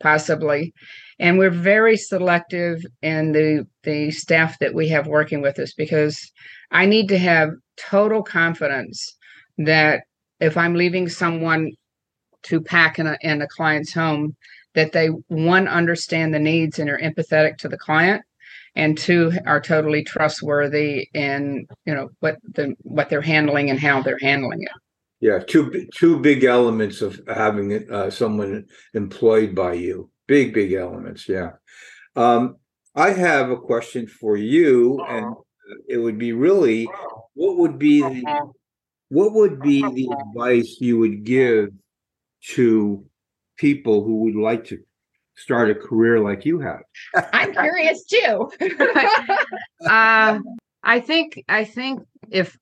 possibly 0.00 0.72
and 1.18 1.36
we're 1.36 1.50
very 1.50 1.96
selective 1.96 2.80
in 3.02 3.32
the 3.32 3.66
the 3.82 4.10
staff 4.12 4.56
that 4.60 4.72
we 4.72 4.88
have 4.88 5.08
working 5.08 5.42
with 5.42 5.58
us 5.58 5.72
because 5.72 6.30
i 6.70 6.86
need 6.86 7.08
to 7.08 7.18
have 7.18 7.50
total 7.76 8.22
confidence 8.22 9.16
that 9.58 10.04
if 10.40 10.56
I'm 10.56 10.74
leaving 10.74 11.08
someone 11.08 11.72
to 12.44 12.60
pack 12.60 12.98
in 12.98 13.06
a, 13.06 13.16
in 13.20 13.42
a 13.42 13.48
client's 13.48 13.92
home, 13.92 14.36
that 14.74 14.92
they 14.92 15.08
one 15.28 15.66
understand 15.66 16.32
the 16.32 16.38
needs 16.38 16.78
and 16.78 16.88
are 16.88 16.98
empathetic 16.98 17.56
to 17.58 17.68
the 17.68 17.78
client, 17.78 18.22
and 18.76 18.96
two 18.96 19.32
are 19.46 19.60
totally 19.60 20.04
trustworthy 20.04 21.08
in 21.14 21.66
you 21.84 21.94
know 21.94 22.10
what 22.20 22.36
the 22.54 22.74
what 22.82 23.08
they're 23.08 23.20
handling 23.20 23.70
and 23.70 23.80
how 23.80 24.02
they're 24.02 24.18
handling 24.20 24.62
it. 24.62 24.70
Yeah, 25.20 25.40
two 25.40 25.88
two 25.94 26.20
big 26.20 26.44
elements 26.44 27.02
of 27.02 27.20
having 27.26 27.90
uh, 27.90 28.10
someone 28.10 28.66
employed 28.94 29.54
by 29.54 29.72
you. 29.74 30.10
Big 30.28 30.54
big 30.54 30.74
elements. 30.74 31.28
Yeah. 31.28 31.52
Um, 32.14 32.56
I 32.94 33.10
have 33.10 33.50
a 33.50 33.56
question 33.56 34.06
for 34.06 34.36
you, 34.36 35.00
and 35.08 35.34
it 35.88 35.98
would 35.98 36.18
be 36.18 36.32
really, 36.32 36.88
what 37.34 37.56
would 37.56 37.78
be 37.78 38.00
the 38.00 38.22
what 39.08 39.32
would 39.32 39.60
be 39.60 39.82
the 39.82 40.14
advice 40.20 40.76
you 40.80 40.98
would 40.98 41.24
give 41.24 41.70
to 42.50 43.04
people 43.56 44.04
who 44.04 44.16
would 44.24 44.36
like 44.36 44.64
to 44.66 44.78
start 45.36 45.70
a 45.70 45.74
career 45.74 46.20
like 46.20 46.44
you 46.44 46.60
have? 46.60 46.82
I'm 47.32 47.52
curious 47.52 48.04
too. 48.04 48.50
uh, 49.88 50.38
I 50.82 51.00
think 51.00 51.44
I 51.48 51.64
think 51.64 52.02
if 52.30 52.56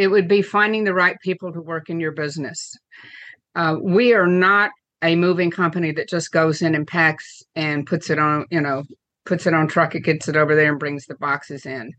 it 0.00 0.08
would 0.08 0.28
be 0.28 0.40
finding 0.40 0.84
the 0.84 0.94
right 0.94 1.16
people 1.22 1.52
to 1.52 1.60
work 1.60 1.90
in 1.90 2.00
your 2.00 2.12
business. 2.12 2.74
Uh, 3.54 3.76
we 3.82 4.14
are 4.14 4.26
not 4.26 4.70
a 5.02 5.14
moving 5.14 5.50
company 5.50 5.92
that 5.92 6.08
just 6.08 6.32
goes 6.32 6.62
in 6.62 6.74
and 6.74 6.86
packs 6.86 7.42
and 7.54 7.86
puts 7.86 8.08
it 8.08 8.18
on, 8.18 8.46
you 8.50 8.62
know, 8.62 8.82
puts 9.26 9.46
it 9.46 9.52
on 9.52 9.68
truck, 9.68 9.94
it 9.94 10.00
gets 10.00 10.26
it 10.26 10.36
over 10.36 10.54
there 10.54 10.70
and 10.70 10.80
brings 10.80 11.04
the 11.04 11.16
boxes 11.16 11.66
in. 11.66 11.92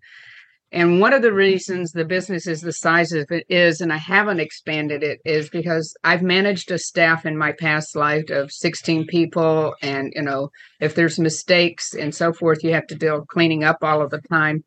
And 0.74 1.02
one 1.02 1.12
of 1.12 1.22
the 1.22 1.34
reasons 1.34 1.92
the 1.92 2.06
business 2.06 2.48
is 2.48 2.62
the 2.62 2.72
size 2.72 3.12
of 3.12 3.30
it 3.30 3.46
is, 3.50 3.82
and 3.82 3.92
I 3.92 3.98
haven't 3.98 4.40
expanded 4.40 5.04
it, 5.04 5.20
is 5.26 5.50
because 5.50 5.94
I've 6.06 6.22
managed 6.22 6.72
a 6.72 6.78
staff 6.78 7.26
in 7.26 7.38
my 7.38 7.52
past 7.52 7.94
life 7.96 8.30
of 8.30 8.52
16 8.52 9.06
people. 9.08 9.76
And, 9.82 10.14
you 10.16 10.22
know, 10.22 10.50
if 10.80 10.96
there's 10.96 11.20
mistakes 11.20 11.94
and 11.94 12.16
so 12.16 12.32
forth, 12.32 12.64
you 12.64 12.74
have 12.74 12.88
to 12.88 12.96
deal 12.96 13.26
cleaning 13.26 13.66
up 13.66 13.78
all 13.82 14.02
of 14.02 14.12
the 14.12 14.22
time. 14.30 14.64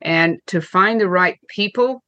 And 0.00 0.38
to 0.46 0.60
find 0.60 1.00
the 1.00 1.08
right 1.08 1.38
people 1.48 2.04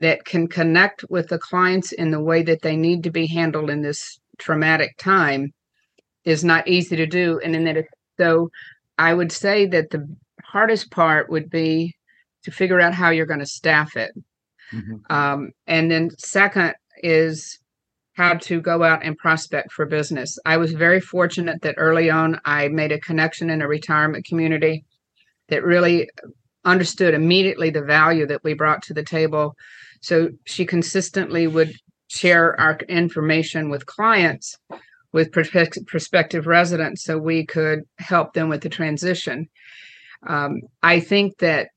that 0.00 0.26
can 0.26 0.46
connect 0.46 1.04
with 1.08 1.28
the 1.28 1.38
clients 1.38 1.92
in 1.92 2.10
the 2.10 2.22
way 2.22 2.42
that 2.42 2.60
they 2.60 2.76
need 2.76 3.04
to 3.04 3.10
be 3.10 3.26
handled 3.26 3.70
in 3.70 3.80
this 3.80 4.18
traumatic 4.38 4.98
time 4.98 5.52
is 6.24 6.44
not 6.44 6.68
easy 6.68 6.96
to 6.96 7.06
do. 7.06 7.40
And 7.42 7.56
in 7.56 7.64
that, 7.64 7.86
so 8.18 8.50
I 8.98 9.14
would 9.14 9.32
say 9.32 9.66
that 9.66 9.90
the 9.90 10.06
hardest 10.44 10.90
part 10.90 11.30
would 11.30 11.48
be 11.48 11.94
to 12.44 12.50
figure 12.50 12.80
out 12.80 12.94
how 12.94 13.10
you're 13.10 13.26
going 13.26 13.40
to 13.40 13.46
staff 13.46 13.96
it. 13.96 14.12
Mm-hmm. 14.72 15.12
Um, 15.14 15.50
and 15.66 15.90
then 15.90 16.10
second 16.18 16.74
is 17.02 17.58
how 18.14 18.34
to 18.34 18.60
go 18.60 18.82
out 18.82 19.04
and 19.04 19.16
prospect 19.16 19.72
for 19.72 19.86
business. 19.86 20.38
I 20.44 20.56
was 20.56 20.72
very 20.72 21.00
fortunate 21.00 21.62
that 21.62 21.76
early 21.78 22.10
on 22.10 22.40
I 22.44 22.68
made 22.68 22.92
a 22.92 23.00
connection 23.00 23.50
in 23.50 23.62
a 23.62 23.68
retirement 23.68 24.26
community 24.26 24.84
that 25.48 25.64
really 25.64 26.10
understood 26.64 27.14
immediately 27.14 27.70
the 27.70 27.82
value 27.82 28.26
that 28.26 28.44
we 28.44 28.54
brought 28.54 28.82
to 28.82 28.94
the 28.94 29.02
table. 29.02 29.54
So 30.00 30.30
she 30.44 30.64
consistently 30.64 31.46
would 31.46 31.72
share 32.08 32.58
our 32.60 32.78
information 32.88 33.70
with 33.70 33.86
clients, 33.86 34.56
with 35.12 35.32
prospective 35.32 36.46
residents, 36.46 37.02
so 37.04 37.18
we 37.18 37.46
could 37.46 37.80
help 37.98 38.34
them 38.34 38.48
with 38.48 38.62
the 38.62 38.68
transition 38.68 39.48
um, 40.26 40.60
I 40.82 41.00
think 41.00 41.38
that 41.38 41.68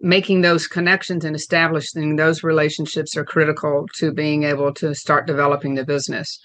making 0.00 0.40
those 0.40 0.66
connections 0.66 1.24
and 1.24 1.36
establishing 1.36 2.16
those 2.16 2.42
relationships 2.42 3.16
are 3.16 3.24
critical 3.24 3.86
to 3.96 4.12
being 4.12 4.44
able 4.44 4.72
to 4.74 4.94
start 4.94 5.26
developing 5.26 5.74
the 5.74 5.84
business. 5.84 6.38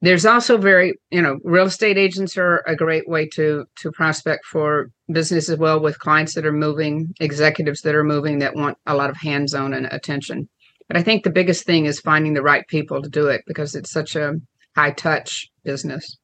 There's 0.00 0.26
also 0.26 0.58
very, 0.58 0.94
you 1.10 1.22
know, 1.22 1.38
real 1.42 1.66
estate 1.66 1.96
agents 1.96 2.36
are 2.36 2.62
a 2.66 2.76
great 2.76 3.08
way 3.08 3.26
to 3.34 3.64
to 3.80 3.92
prospect 3.92 4.44
for 4.44 4.90
business 5.10 5.48
as 5.48 5.58
well 5.58 5.80
with 5.80 5.98
clients 5.98 6.34
that 6.34 6.46
are 6.46 6.52
moving, 6.52 7.14
executives 7.20 7.80
that 7.82 7.94
are 7.94 8.04
moving 8.04 8.38
that 8.40 8.54
want 8.54 8.76
a 8.86 8.94
lot 8.94 9.10
of 9.10 9.16
hands-on 9.16 9.72
and 9.72 9.86
attention. 9.86 10.48
But 10.88 10.98
I 10.98 11.02
think 11.02 11.24
the 11.24 11.30
biggest 11.30 11.64
thing 11.64 11.86
is 11.86 12.00
finding 12.00 12.34
the 12.34 12.42
right 12.42 12.66
people 12.68 13.00
to 13.00 13.08
do 13.08 13.28
it 13.28 13.42
because 13.46 13.74
it's 13.74 13.90
such 13.90 14.14
a 14.14 14.34
high 14.76 14.92
touch 14.92 15.48
business. 15.64 16.18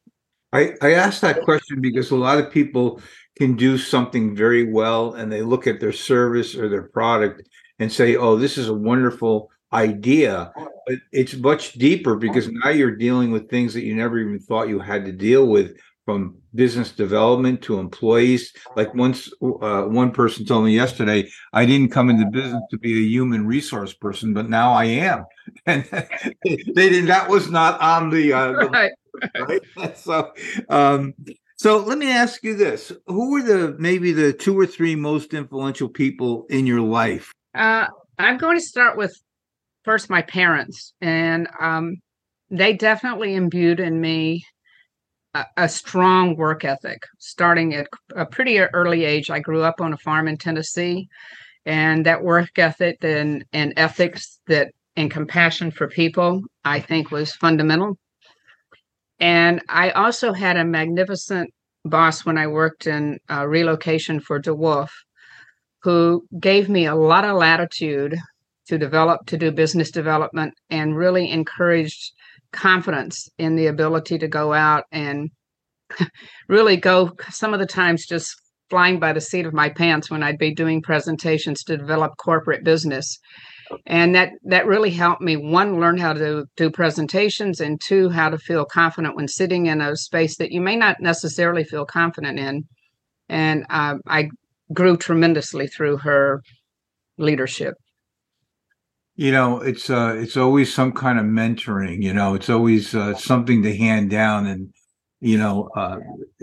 I, 0.52 0.74
I 0.82 0.94
asked 0.94 1.20
that 1.22 1.42
question 1.42 1.80
because 1.80 2.10
a 2.10 2.16
lot 2.16 2.38
of 2.38 2.50
people 2.50 3.00
can 3.40 3.56
do 3.56 3.78
something 3.78 4.36
very 4.36 4.70
well 4.70 5.14
and 5.14 5.32
they 5.32 5.40
look 5.40 5.66
at 5.66 5.80
their 5.80 5.94
service 5.94 6.54
or 6.54 6.68
their 6.68 6.82
product 6.82 7.48
and 7.78 7.90
say, 7.90 8.14
oh, 8.14 8.36
this 8.36 8.58
is 8.58 8.68
a 8.68 8.74
wonderful 8.74 9.50
idea. 9.72 10.52
But 10.86 10.98
it's 11.10 11.34
much 11.36 11.72
deeper 11.72 12.16
because 12.16 12.50
now 12.50 12.68
you're 12.68 12.96
dealing 12.96 13.30
with 13.30 13.48
things 13.48 13.72
that 13.72 13.84
you 13.84 13.94
never 13.94 14.18
even 14.18 14.40
thought 14.40 14.68
you 14.68 14.78
had 14.78 15.06
to 15.06 15.12
deal 15.12 15.46
with 15.46 15.74
from 16.04 16.36
business 16.54 16.92
development 16.92 17.62
to 17.62 17.78
employees. 17.78 18.52
Like 18.76 18.92
once 18.94 19.32
uh, 19.42 19.84
one 19.84 20.10
person 20.10 20.44
told 20.44 20.66
me 20.66 20.74
yesterday, 20.74 21.26
I 21.54 21.64
didn't 21.64 21.92
come 21.92 22.10
into 22.10 22.26
business 22.26 22.62
to 22.72 22.78
be 22.78 22.92
a 22.92 23.08
human 23.08 23.46
resource 23.46 23.94
person, 23.94 24.34
but 24.34 24.50
now 24.50 24.72
I 24.72 24.84
am. 24.84 25.24
And 25.66 25.84
they 26.44 26.90
didn't. 26.90 27.06
That 27.06 27.28
was 27.28 27.50
not 27.50 27.80
on 27.80 28.10
the. 28.10 28.34
Uh, 28.34 28.52
right. 28.68 28.92
right? 29.48 29.62
So, 29.96 30.32
um, 30.68 31.14
so 31.60 31.76
let 31.76 31.98
me 31.98 32.10
ask 32.10 32.42
you 32.42 32.56
this: 32.56 32.90
Who 33.06 33.32
were 33.32 33.42
the 33.42 33.76
maybe 33.78 34.12
the 34.12 34.32
two 34.32 34.58
or 34.58 34.64
three 34.64 34.96
most 34.96 35.34
influential 35.34 35.90
people 35.90 36.46
in 36.48 36.66
your 36.66 36.80
life? 36.80 37.32
Uh, 37.54 37.86
I'm 38.18 38.38
going 38.38 38.56
to 38.56 38.64
start 38.64 38.96
with 38.96 39.14
first 39.84 40.08
my 40.08 40.22
parents, 40.22 40.94
and 41.02 41.48
um, 41.60 41.96
they 42.48 42.72
definitely 42.72 43.34
imbued 43.34 43.78
in 43.78 44.00
me 44.00 44.42
a, 45.34 45.44
a, 45.58 45.68
strong 45.68 46.34
work 46.34 46.64
ethic 46.64 47.02
starting 47.18 47.74
at 47.74 47.88
a 48.16 48.24
pretty 48.24 48.58
early 48.58 49.04
age. 49.04 49.28
I 49.28 49.40
grew 49.40 49.62
up 49.62 49.82
on 49.82 49.92
a 49.92 49.98
farm 49.98 50.28
in 50.28 50.38
Tennessee, 50.38 51.08
and 51.66 52.06
that 52.06 52.22
work 52.22 52.58
ethic 52.58 53.04
and, 53.04 53.44
and 53.52 53.74
ethics 53.76 54.40
that 54.46 54.72
and 54.96 55.10
compassion 55.10 55.70
for 55.70 55.88
people, 55.88 56.40
I 56.64 56.80
think, 56.80 57.10
was 57.10 57.34
fundamental. 57.34 57.98
And 59.20 59.62
I 59.68 59.90
also 59.90 60.32
had 60.32 60.56
a 60.56 60.64
magnificent 60.64 61.52
boss 61.84 62.24
when 62.24 62.38
I 62.38 62.46
worked 62.46 62.86
in 62.86 63.18
uh, 63.30 63.46
relocation 63.46 64.20
for 64.20 64.40
DeWolfe, 64.40 64.90
who 65.82 66.26
gave 66.38 66.68
me 66.68 66.86
a 66.86 66.94
lot 66.94 67.24
of 67.24 67.36
latitude 67.36 68.16
to 68.68 68.78
develop, 68.78 69.26
to 69.26 69.36
do 69.36 69.50
business 69.50 69.90
development, 69.90 70.54
and 70.70 70.96
really 70.96 71.30
encouraged 71.30 72.12
confidence 72.52 73.28
in 73.38 73.56
the 73.56 73.66
ability 73.66 74.18
to 74.18 74.28
go 74.28 74.52
out 74.52 74.84
and 74.90 75.30
really 76.48 76.76
go 76.76 77.12
some 77.30 77.52
of 77.52 77.60
the 77.60 77.66
times 77.66 78.06
just 78.06 78.34
flying 78.70 79.00
by 79.00 79.12
the 79.12 79.20
seat 79.20 79.46
of 79.46 79.52
my 79.52 79.68
pants 79.68 80.10
when 80.10 80.22
I'd 80.22 80.38
be 80.38 80.54
doing 80.54 80.80
presentations 80.80 81.64
to 81.64 81.76
develop 81.76 82.16
corporate 82.16 82.64
business. 82.64 83.18
And 83.86 84.14
that 84.14 84.32
that 84.44 84.66
really 84.66 84.90
helped 84.90 85.22
me 85.22 85.36
one 85.36 85.80
learn 85.80 85.98
how 85.98 86.12
to 86.12 86.46
do 86.56 86.70
presentations 86.70 87.60
and 87.60 87.80
two 87.80 88.08
how 88.08 88.30
to 88.30 88.38
feel 88.38 88.64
confident 88.64 89.16
when 89.16 89.28
sitting 89.28 89.66
in 89.66 89.80
a 89.80 89.96
space 89.96 90.36
that 90.38 90.52
you 90.52 90.60
may 90.60 90.76
not 90.76 91.00
necessarily 91.00 91.64
feel 91.64 91.86
confident 91.86 92.38
in. 92.38 92.64
And 93.28 93.64
uh, 93.70 93.98
I 94.06 94.30
grew 94.72 94.96
tremendously 94.96 95.66
through 95.66 95.98
her 95.98 96.42
leadership 97.18 97.74
you 99.20 99.30
know 99.30 99.60
it's 99.60 99.90
uh 99.90 100.14
it's 100.16 100.38
always 100.38 100.72
some 100.72 100.92
kind 100.92 101.18
of 101.18 101.26
mentoring 101.26 102.02
you 102.02 102.14
know 102.14 102.32
it's 102.32 102.48
always 102.48 102.94
uh, 102.94 103.14
something 103.14 103.62
to 103.62 103.76
hand 103.76 104.08
down 104.08 104.46
and 104.46 104.72
you 105.20 105.36
know 105.36 105.68
uh 105.76 105.98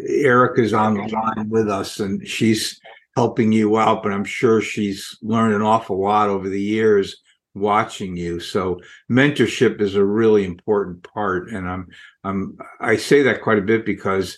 erica's 0.08 0.74
on 0.74 0.94
the 0.94 1.08
line 1.08 1.50
with 1.50 1.68
us 1.68 2.00
and 2.00 2.28
she's 2.28 2.80
helping 3.18 3.52
you 3.52 3.80
out 3.80 4.04
but 4.04 4.12
i'm 4.12 4.24
sure 4.24 4.62
she's 4.62 5.18
learned 5.24 5.56
an 5.56 5.64
awful 5.64 6.00
lot 6.00 6.30
over 6.30 6.50
the 6.50 6.62
years 6.62 7.24
watching 7.56 8.16
you 8.16 8.40
so 8.40 8.80
mentorship 9.10 9.82
is 9.82 9.96
a 9.96 10.06
really 10.06 10.46
important 10.46 11.02
part 11.02 11.50
and 11.50 11.68
i'm 11.68 11.88
i'm 12.24 12.56
i 12.80 12.96
say 12.96 13.24
that 13.24 13.42
quite 13.42 13.58
a 13.58 13.64
bit 13.64 13.88
because 13.88 14.38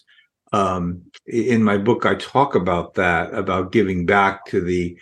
um 0.54 1.02
in 1.26 1.62
my 1.62 1.78
book 1.78 2.06
i 2.06 2.16
talk 2.16 2.56
about 2.56 2.94
that 2.94 3.34
about 3.34 3.74
giving 3.74 4.06
back 4.06 4.46
to 4.46 4.62
the 4.62 4.98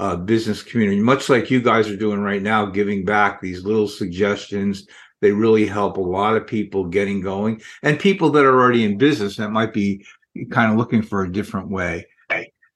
uh, 0.00 0.16
business 0.16 0.62
community, 0.62 0.98
much 0.98 1.28
like 1.28 1.50
you 1.50 1.60
guys 1.60 1.90
are 1.90 1.96
doing 1.96 2.20
right 2.20 2.40
now, 2.40 2.64
giving 2.64 3.04
back 3.04 3.38
these 3.38 3.66
little 3.66 3.86
suggestions. 3.86 4.86
They 5.20 5.30
really 5.30 5.66
help 5.66 5.98
a 5.98 6.00
lot 6.00 6.36
of 6.36 6.46
people 6.46 6.86
getting 6.86 7.20
going 7.20 7.60
and 7.82 8.00
people 8.00 8.30
that 8.30 8.46
are 8.46 8.58
already 8.58 8.84
in 8.84 8.96
business 8.96 9.36
that 9.36 9.50
might 9.50 9.74
be 9.74 10.06
kind 10.50 10.72
of 10.72 10.78
looking 10.78 11.02
for 11.02 11.22
a 11.22 11.30
different 11.30 11.68
way. 11.68 12.06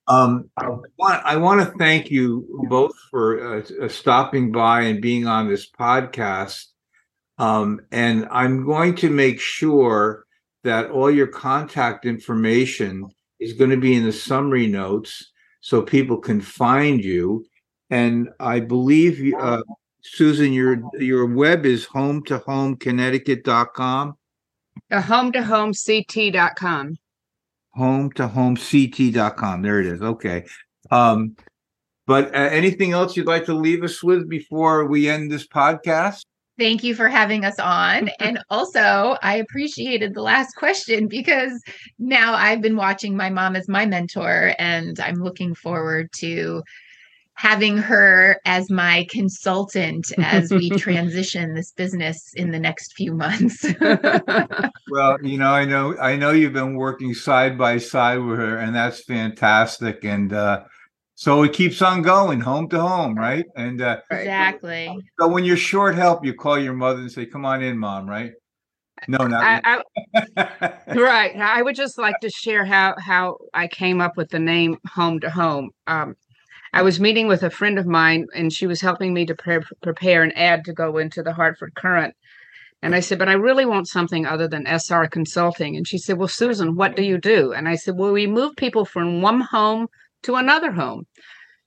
Um, 0.06 0.50
I 0.56 0.68
want, 0.68 1.24
I 1.24 1.36
want 1.36 1.60
to 1.60 1.78
thank 1.78 2.10
you 2.10 2.66
both 2.68 2.92
for 3.10 3.58
uh, 3.58 3.62
uh, 3.82 3.88
stopping 3.88 4.52
by 4.52 4.82
and 4.82 5.00
being 5.00 5.26
on 5.26 5.48
this 5.48 5.70
podcast. 5.70 6.66
Um, 7.38 7.80
and 7.90 8.28
I'm 8.30 8.64
going 8.66 8.94
to 8.96 9.10
make 9.10 9.40
sure 9.40 10.24
that 10.62 10.90
all 10.90 11.10
your 11.10 11.26
contact 11.26 12.04
information 12.04 13.08
is 13.40 13.54
going 13.54 13.70
to 13.70 13.76
be 13.76 13.94
in 13.94 14.04
the 14.04 14.12
summary 14.12 14.66
notes 14.66 15.32
so 15.60 15.82
people 15.82 16.18
can 16.18 16.40
find 16.40 17.02
you. 17.02 17.44
And 17.90 18.28
I 18.40 18.60
believe, 18.60 19.32
uh, 19.38 19.62
Susan, 20.02 20.52
your 20.52 20.82
your 20.98 21.26
web 21.26 21.64
is 21.64 21.86
home 21.86 22.22
to 22.24 22.38
home 22.38 22.76
connecticut.com. 22.76 24.16
Uh, 24.90 25.00
home 25.00 25.32
to 25.32 25.42
home 25.42 25.72
ct.com. 25.72 26.96
Home 27.74 28.12
to 28.12 28.28
home 28.28 28.56
ct.com. 28.56 29.62
There 29.62 29.80
it 29.80 29.86
is. 29.86 30.02
Okay. 30.02 30.44
Um, 30.90 31.36
but 32.06 32.34
uh, 32.34 32.38
anything 32.38 32.92
else 32.92 33.16
you'd 33.16 33.26
like 33.26 33.46
to 33.46 33.54
leave 33.54 33.82
us 33.82 34.02
with 34.02 34.28
before 34.28 34.86
we 34.86 35.08
end 35.08 35.30
this 35.30 35.46
podcast? 35.46 36.22
Thank 36.56 36.84
you 36.84 36.94
for 36.94 37.08
having 37.08 37.44
us 37.44 37.58
on. 37.58 38.10
and 38.20 38.38
also, 38.50 39.16
I 39.22 39.36
appreciated 39.36 40.14
the 40.14 40.22
last 40.22 40.54
question 40.54 41.08
because 41.08 41.62
now 41.98 42.34
I've 42.34 42.60
been 42.60 42.76
watching 42.76 43.16
my 43.16 43.30
mom 43.30 43.56
as 43.56 43.68
my 43.68 43.86
mentor, 43.86 44.54
and 44.58 44.98
I'm 45.00 45.16
looking 45.16 45.54
forward 45.54 46.10
to 46.16 46.62
having 47.34 47.76
her 47.76 48.40
as 48.44 48.70
my 48.70 49.06
consultant 49.10 50.12
as 50.18 50.50
we 50.50 50.70
transition 50.78 51.54
this 51.54 51.72
business 51.72 52.32
in 52.34 52.50
the 52.50 52.58
next 52.58 52.94
few 52.94 53.12
months. 53.12 53.64
well, 54.90 55.18
you 55.22 55.38
know, 55.38 55.50
I 55.50 55.64
know 55.64 55.96
I 55.98 56.16
know 56.16 56.30
you've 56.30 56.52
been 56.52 56.76
working 56.76 57.12
side 57.12 57.58
by 57.58 57.78
side 57.78 58.18
with 58.18 58.38
her 58.38 58.58
and 58.58 58.74
that's 58.74 59.04
fantastic 59.04 60.04
and 60.04 60.32
uh 60.32 60.64
so 61.16 61.44
it 61.44 61.52
keeps 61.52 61.80
on 61.80 62.02
going 62.02 62.40
home 62.40 62.68
to 62.70 62.80
home, 62.80 63.14
right? 63.14 63.44
And 63.56 63.80
uh, 63.80 63.98
exactly. 64.10 64.98
So 65.20 65.28
when 65.28 65.44
you're 65.44 65.56
short 65.56 65.94
help, 65.94 66.24
you 66.24 66.34
call 66.34 66.58
your 66.58 66.74
mother 66.74 67.00
and 67.00 67.10
say, 67.10 67.24
"Come 67.24 67.44
on 67.44 67.62
in, 67.62 67.78
mom." 67.78 68.10
Right? 68.10 68.32
No, 69.06 69.26
not 69.26 69.62
I, 69.64 69.82
I, 70.16 70.78
right. 70.94 71.36
I 71.36 71.62
would 71.62 71.76
just 71.76 71.98
like 71.98 72.18
to 72.20 72.30
share 72.30 72.64
how 72.64 72.94
how 72.98 73.36
I 73.52 73.68
came 73.68 74.00
up 74.00 74.16
with 74.16 74.30
the 74.30 74.38
name 74.38 74.76
Home 74.94 75.20
to 75.20 75.30
Home. 75.30 75.70
Um, 75.86 76.16
I 76.74 76.82
was 76.82 76.98
meeting 76.98 77.28
with 77.28 77.44
a 77.44 77.50
friend 77.50 77.78
of 77.78 77.86
mine, 77.86 78.26
and 78.34 78.52
she 78.52 78.66
was 78.66 78.80
helping 78.80 79.14
me 79.14 79.24
to 79.26 79.34
pre- 79.36 79.60
prepare 79.80 80.24
an 80.24 80.32
ad 80.32 80.64
to 80.64 80.72
go 80.72 80.98
into 80.98 81.22
the 81.22 81.32
Hartford 81.32 81.76
Courant. 81.76 82.16
And 82.82 82.96
I 82.96 83.00
said, 83.00 83.20
but 83.20 83.28
I 83.28 83.34
really 83.34 83.64
want 83.64 83.86
something 83.86 84.26
other 84.26 84.48
than 84.48 84.66
SR 84.66 85.06
Consulting. 85.06 85.76
And 85.76 85.86
she 85.86 85.98
said, 85.98 86.18
well, 86.18 86.26
Susan, 86.26 86.74
what 86.74 86.96
do 86.96 87.04
you 87.04 87.16
do? 87.16 87.52
And 87.52 87.68
I 87.68 87.76
said, 87.76 87.94
well, 87.96 88.10
we 88.10 88.26
move 88.26 88.56
people 88.56 88.84
from 88.84 89.22
one 89.22 89.40
home 89.40 89.86
to 90.24 90.34
another 90.34 90.72
home. 90.72 91.06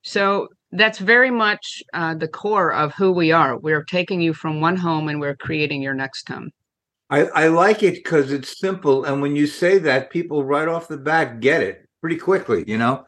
So 0.02 0.50
that's 0.74 1.00
very 1.00 1.32
much 1.32 1.82
uh, 1.94 2.16
the 2.16 2.28
core 2.28 2.74
of 2.74 2.94
who 2.94 3.14
we 3.14 3.32
are. 3.32 3.58
We're 3.58 3.86
taking 3.86 4.20
you 4.20 4.34
from 4.34 4.60
one 4.60 4.76
home 4.76 5.08
and 5.08 5.22
we're 5.22 5.38
creating 5.38 5.82
your 5.82 5.94
next 5.94 6.28
home. 6.28 6.52
I, 7.10 7.28
I 7.28 7.48
like 7.48 7.82
it 7.82 7.96
because 7.96 8.34
it's 8.34 8.60
simple. 8.60 9.06
And 9.06 9.22
when 9.22 9.38
you 9.38 9.48
say 9.48 9.78
that, 9.78 10.10
people 10.10 10.44
right 10.44 10.68
off 10.68 10.90
the 10.90 10.98
bat 10.98 11.40
get 11.40 11.64
it 11.64 11.88
pretty 12.02 12.18
quickly, 12.18 12.66
you 12.68 12.78
know? 12.78 13.06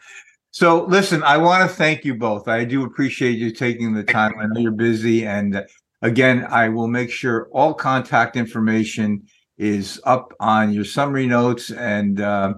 So 0.51 0.85
listen, 0.85 1.23
I 1.23 1.37
want 1.37 1.69
to 1.69 1.75
thank 1.75 2.03
you 2.03 2.15
both. 2.15 2.47
I 2.47 2.63
do 2.65 2.83
appreciate 2.83 3.37
you 3.37 3.51
taking 3.51 3.93
the 3.93 4.03
time. 4.03 4.33
I 4.39 4.47
know 4.47 4.59
you're 4.59 4.71
busy. 4.71 5.25
And 5.25 5.57
uh, 5.57 5.63
again, 6.01 6.45
I 6.49 6.69
will 6.69 6.87
make 6.87 7.11
sure 7.11 7.49
all 7.51 7.73
contact 7.73 8.35
information 8.35 9.23
is 9.57 10.01
up 10.05 10.33
on 10.39 10.73
your 10.73 10.85
summary 10.85 11.27
notes. 11.27 11.69
And 11.69 12.19
uh, 12.19 12.55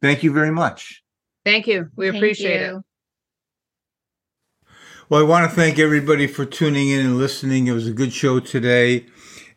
thank 0.00 0.22
you 0.22 0.32
very 0.32 0.50
much. 0.50 1.02
Thank 1.44 1.66
you. 1.66 1.88
We 1.96 2.06
thank 2.06 2.16
appreciate 2.16 2.60
you. 2.60 2.76
it. 2.78 2.84
Well, 5.10 5.20
I 5.20 5.24
want 5.24 5.50
to 5.50 5.54
thank 5.54 5.78
everybody 5.78 6.28
for 6.28 6.44
tuning 6.44 6.88
in 6.90 7.00
and 7.00 7.18
listening. 7.18 7.66
It 7.66 7.72
was 7.72 7.88
a 7.88 7.92
good 7.92 8.12
show 8.12 8.38
today. 8.38 9.06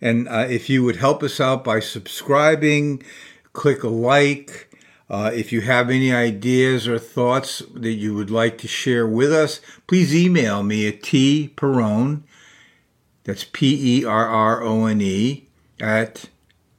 And 0.01 0.27
uh, 0.27 0.47
if 0.49 0.69
you 0.69 0.83
would 0.83 0.95
help 0.95 1.23
us 1.23 1.39
out 1.39 1.63
by 1.63 1.79
subscribing, 1.79 3.03
click 3.53 3.83
a 3.83 3.87
like. 3.87 4.72
Uh, 5.13 5.29
if 5.31 5.51
you 5.51 5.61
have 5.61 5.91
any 5.91 6.11
ideas 6.11 6.87
or 6.87 6.97
thoughts 6.97 7.61
that 7.75 7.93
you 7.93 8.15
would 8.15 8.31
like 8.31 8.57
to 8.57 8.67
share 8.67 9.05
with 9.05 9.31
us, 9.31 9.61
please 9.85 10.15
email 10.15 10.63
me 10.63 10.87
at 10.87 11.03
tperrone, 11.03 12.23
that's 13.23 13.43
P 13.43 13.99
E 13.99 14.05
R 14.05 14.25
R 14.25 14.63
O 14.63 14.87
N 14.87 15.01
E, 15.01 15.45
at 15.79 16.25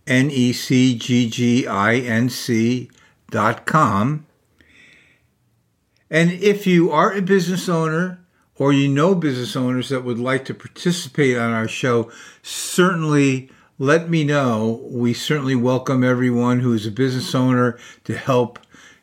N 0.09 0.33
E 0.33 0.53
C 0.53 0.99
G 0.99 1.31
G 1.31 1.65
I 1.69 1.95
N 1.95 2.29
C 2.29 2.91
dot 3.31 3.67
com. 3.67 4.27
And 6.11 6.33
if 6.33 6.67
you 6.67 6.91
are 6.91 7.13
a 7.13 7.23
business 7.23 7.69
owner 7.69 8.19
or 8.57 8.73
you 8.73 8.89
know 8.89 9.15
business 9.15 9.55
owners 9.55 9.91
that 9.91 10.03
would 10.03 10.19
like 10.19 10.45
to 10.47 10.55
participate 10.55 11.39
on 11.39 11.53
our 11.53 11.69
show, 11.69 12.11
certainly 12.43 13.49
let 13.79 14.09
me 14.09 14.25
know. 14.25 14.81
We 14.85 15.15
certainly 15.15 15.57
welcome 15.57 16.05
everyone 16.05 16.61
who 16.61 16.73
is 16.73 16.87
a 16.87 16.91
business 16.91 17.35
owner 17.35 17.79
to 18.05 18.17
help 18.17 18.59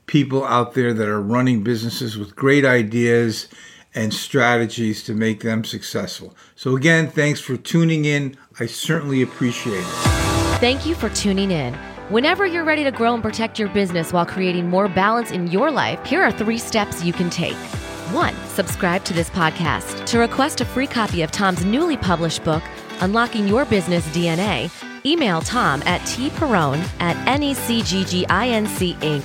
people 0.05 0.45
out 0.45 0.73
there 0.73 0.93
that 0.93 1.07
are 1.07 1.21
running 1.21 1.63
businesses 1.63 2.17
with 2.17 2.35
great 2.35 2.65
ideas 2.65 3.47
and 3.93 4.13
strategies 4.13 5.03
to 5.03 5.13
make 5.13 5.41
them 5.41 5.65
successful. 5.65 6.35
So, 6.55 6.77
again, 6.77 7.09
thanks 7.09 7.41
for 7.41 7.57
tuning 7.57 8.05
in. 8.05 8.37
I 8.59 8.65
certainly 8.65 9.21
appreciate 9.21 9.79
it. 9.79 9.85
Thank 10.59 10.85
you 10.85 10.95
for 10.95 11.09
tuning 11.09 11.51
in. 11.51 11.73
Whenever 12.09 12.45
you're 12.45 12.63
ready 12.63 12.83
to 12.83 12.91
grow 12.91 13.13
and 13.13 13.23
protect 13.23 13.59
your 13.59 13.69
business 13.69 14.13
while 14.13 14.25
creating 14.25 14.69
more 14.69 14.87
balance 14.87 15.31
in 15.31 15.47
your 15.47 15.71
life, 15.71 16.05
here 16.05 16.21
are 16.21 16.31
three 16.31 16.57
steps 16.57 17.03
you 17.03 17.13
can 17.13 17.29
take. 17.29 17.55
One, 18.13 18.35
subscribe 18.47 19.03
to 19.05 19.13
this 19.13 19.29
podcast. 19.29 20.05
To 20.07 20.19
request 20.19 20.59
a 20.59 20.65
free 20.65 20.87
copy 20.87 21.21
of 21.21 21.31
Tom's 21.31 21.63
newly 21.63 21.95
published 21.95 22.43
book, 22.43 22.63
Unlocking 23.01 23.47
Your 23.47 23.65
Business 23.65 24.07
DNA, 24.09 24.69
email 25.05 25.41
Tom 25.41 25.81
at 25.85 26.01
tperrone 26.01 26.87
at 26.99 27.15
necgginc.com. 27.27 29.21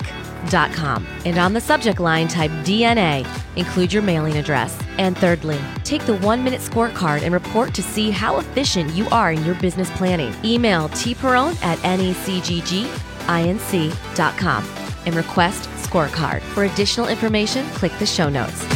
And 1.24 1.38
on 1.38 1.52
the 1.52 1.60
subject 1.60 1.98
line, 2.00 2.28
type 2.28 2.50
DNA. 2.64 3.26
Include 3.56 3.92
your 3.92 4.02
mailing 4.02 4.36
address. 4.36 4.78
And 4.98 5.16
thirdly, 5.16 5.58
take 5.84 6.04
the 6.06 6.16
one 6.16 6.44
minute 6.44 6.60
scorecard 6.60 7.22
and 7.22 7.32
report 7.32 7.74
to 7.74 7.82
see 7.82 8.10
how 8.10 8.38
efficient 8.38 8.92
you 8.94 9.08
are 9.08 9.32
in 9.32 9.44
your 9.44 9.54
business 9.56 9.90
planning. 9.92 10.32
Email 10.44 10.88
tperrone 10.90 11.60
at 11.62 11.78
necgginc.com 11.78 12.88
and 15.06 15.14
request 15.14 15.68
scorecard. 15.86 16.42
For 16.42 16.64
additional 16.64 17.08
information, 17.08 17.66
click 17.70 17.92
the 17.98 18.06
show 18.06 18.28
notes. 18.28 18.75